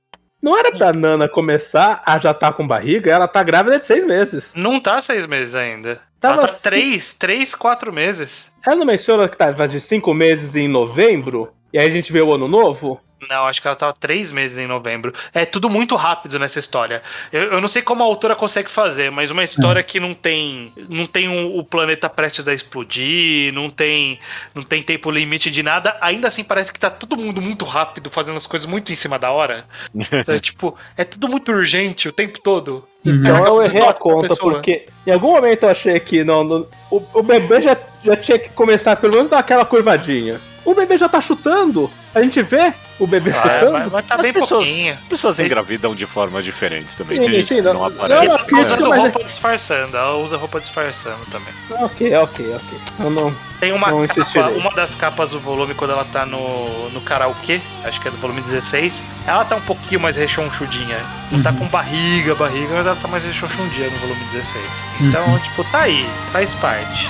[0.42, 4.05] Não era pra Nana começar a já tá com barriga, ela tá grávida de seis
[4.05, 4.55] meses.
[4.55, 6.00] Não tá seis meses ainda.
[6.20, 8.50] Tava Ela tá ci- três, três, quatro meses.
[8.66, 11.52] Ela não menciona que tava de cinco meses em novembro?
[11.72, 13.00] E aí a gente vê o ano novo?
[13.29, 15.12] Não, acho que ela tava três meses em novembro.
[15.33, 17.03] É tudo muito rápido nessa história.
[17.33, 20.72] Eu, eu não sei como a autora consegue fazer, mas uma história que não tem.
[20.89, 24.18] Não tem um- o planeta prestes a explodir, não tem,
[24.55, 25.97] não tem tempo limite de nada.
[26.01, 29.18] Ainda assim parece que tá todo mundo muito rápido, fazendo as coisas muito em cima
[29.18, 29.64] da hora.
[30.27, 32.87] É, tipo, é tudo muito urgente o tempo todo.
[33.05, 33.14] Uhum.
[33.16, 36.66] Então eu Você errei a conta, porque em algum momento eu achei que não, não-
[36.91, 40.41] o, o bebê já, já tinha que começar pelo menos dar aquela curvadinha.
[40.64, 41.91] O bebê já tá chutando.
[42.14, 43.72] A gente vê o bebê Ah, chutando.
[43.72, 44.92] mas, mas tá As bem pessoas, pouquinho.
[44.94, 47.18] as pessoas engravidam de formas diferentes também.
[47.18, 48.08] Sim, sim, não- não aparece.
[48.08, 51.52] não, Ela não, tá usando mas é- roupa disfarçando, ela usa roupa disfarçando também.
[51.70, 52.78] Ok, ok, ok.
[53.00, 56.90] Eu não, Tem uma Não capa, uma das capas do volume quando ela tá no,
[56.90, 60.98] no karaokê, acho que é do volume 16, ela tá um pouquinho mais rechonchudinha.
[61.32, 64.64] Não tá com barriga, barriga, mas ela tá mais rechonchudinha no volume 16.
[65.00, 67.08] Então, tipo, tá aí, faz parte.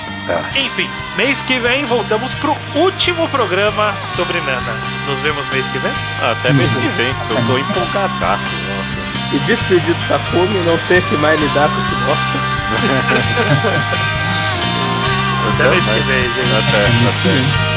[0.55, 4.94] Enfim, mês que vem voltamos pro último programa sobre Nana.
[5.07, 5.91] Nos vemos mês que vem?
[6.21, 7.13] Até mês que vem.
[7.29, 9.29] Eu tô empolgadaço, nossa.
[9.29, 12.37] se despedir do Takumi, não ter que mais lidar com esse bosta.
[15.53, 16.55] Até mês que vem, gente.
[16.57, 17.37] Até, Mês que até.
[17.37, 17.74] vem.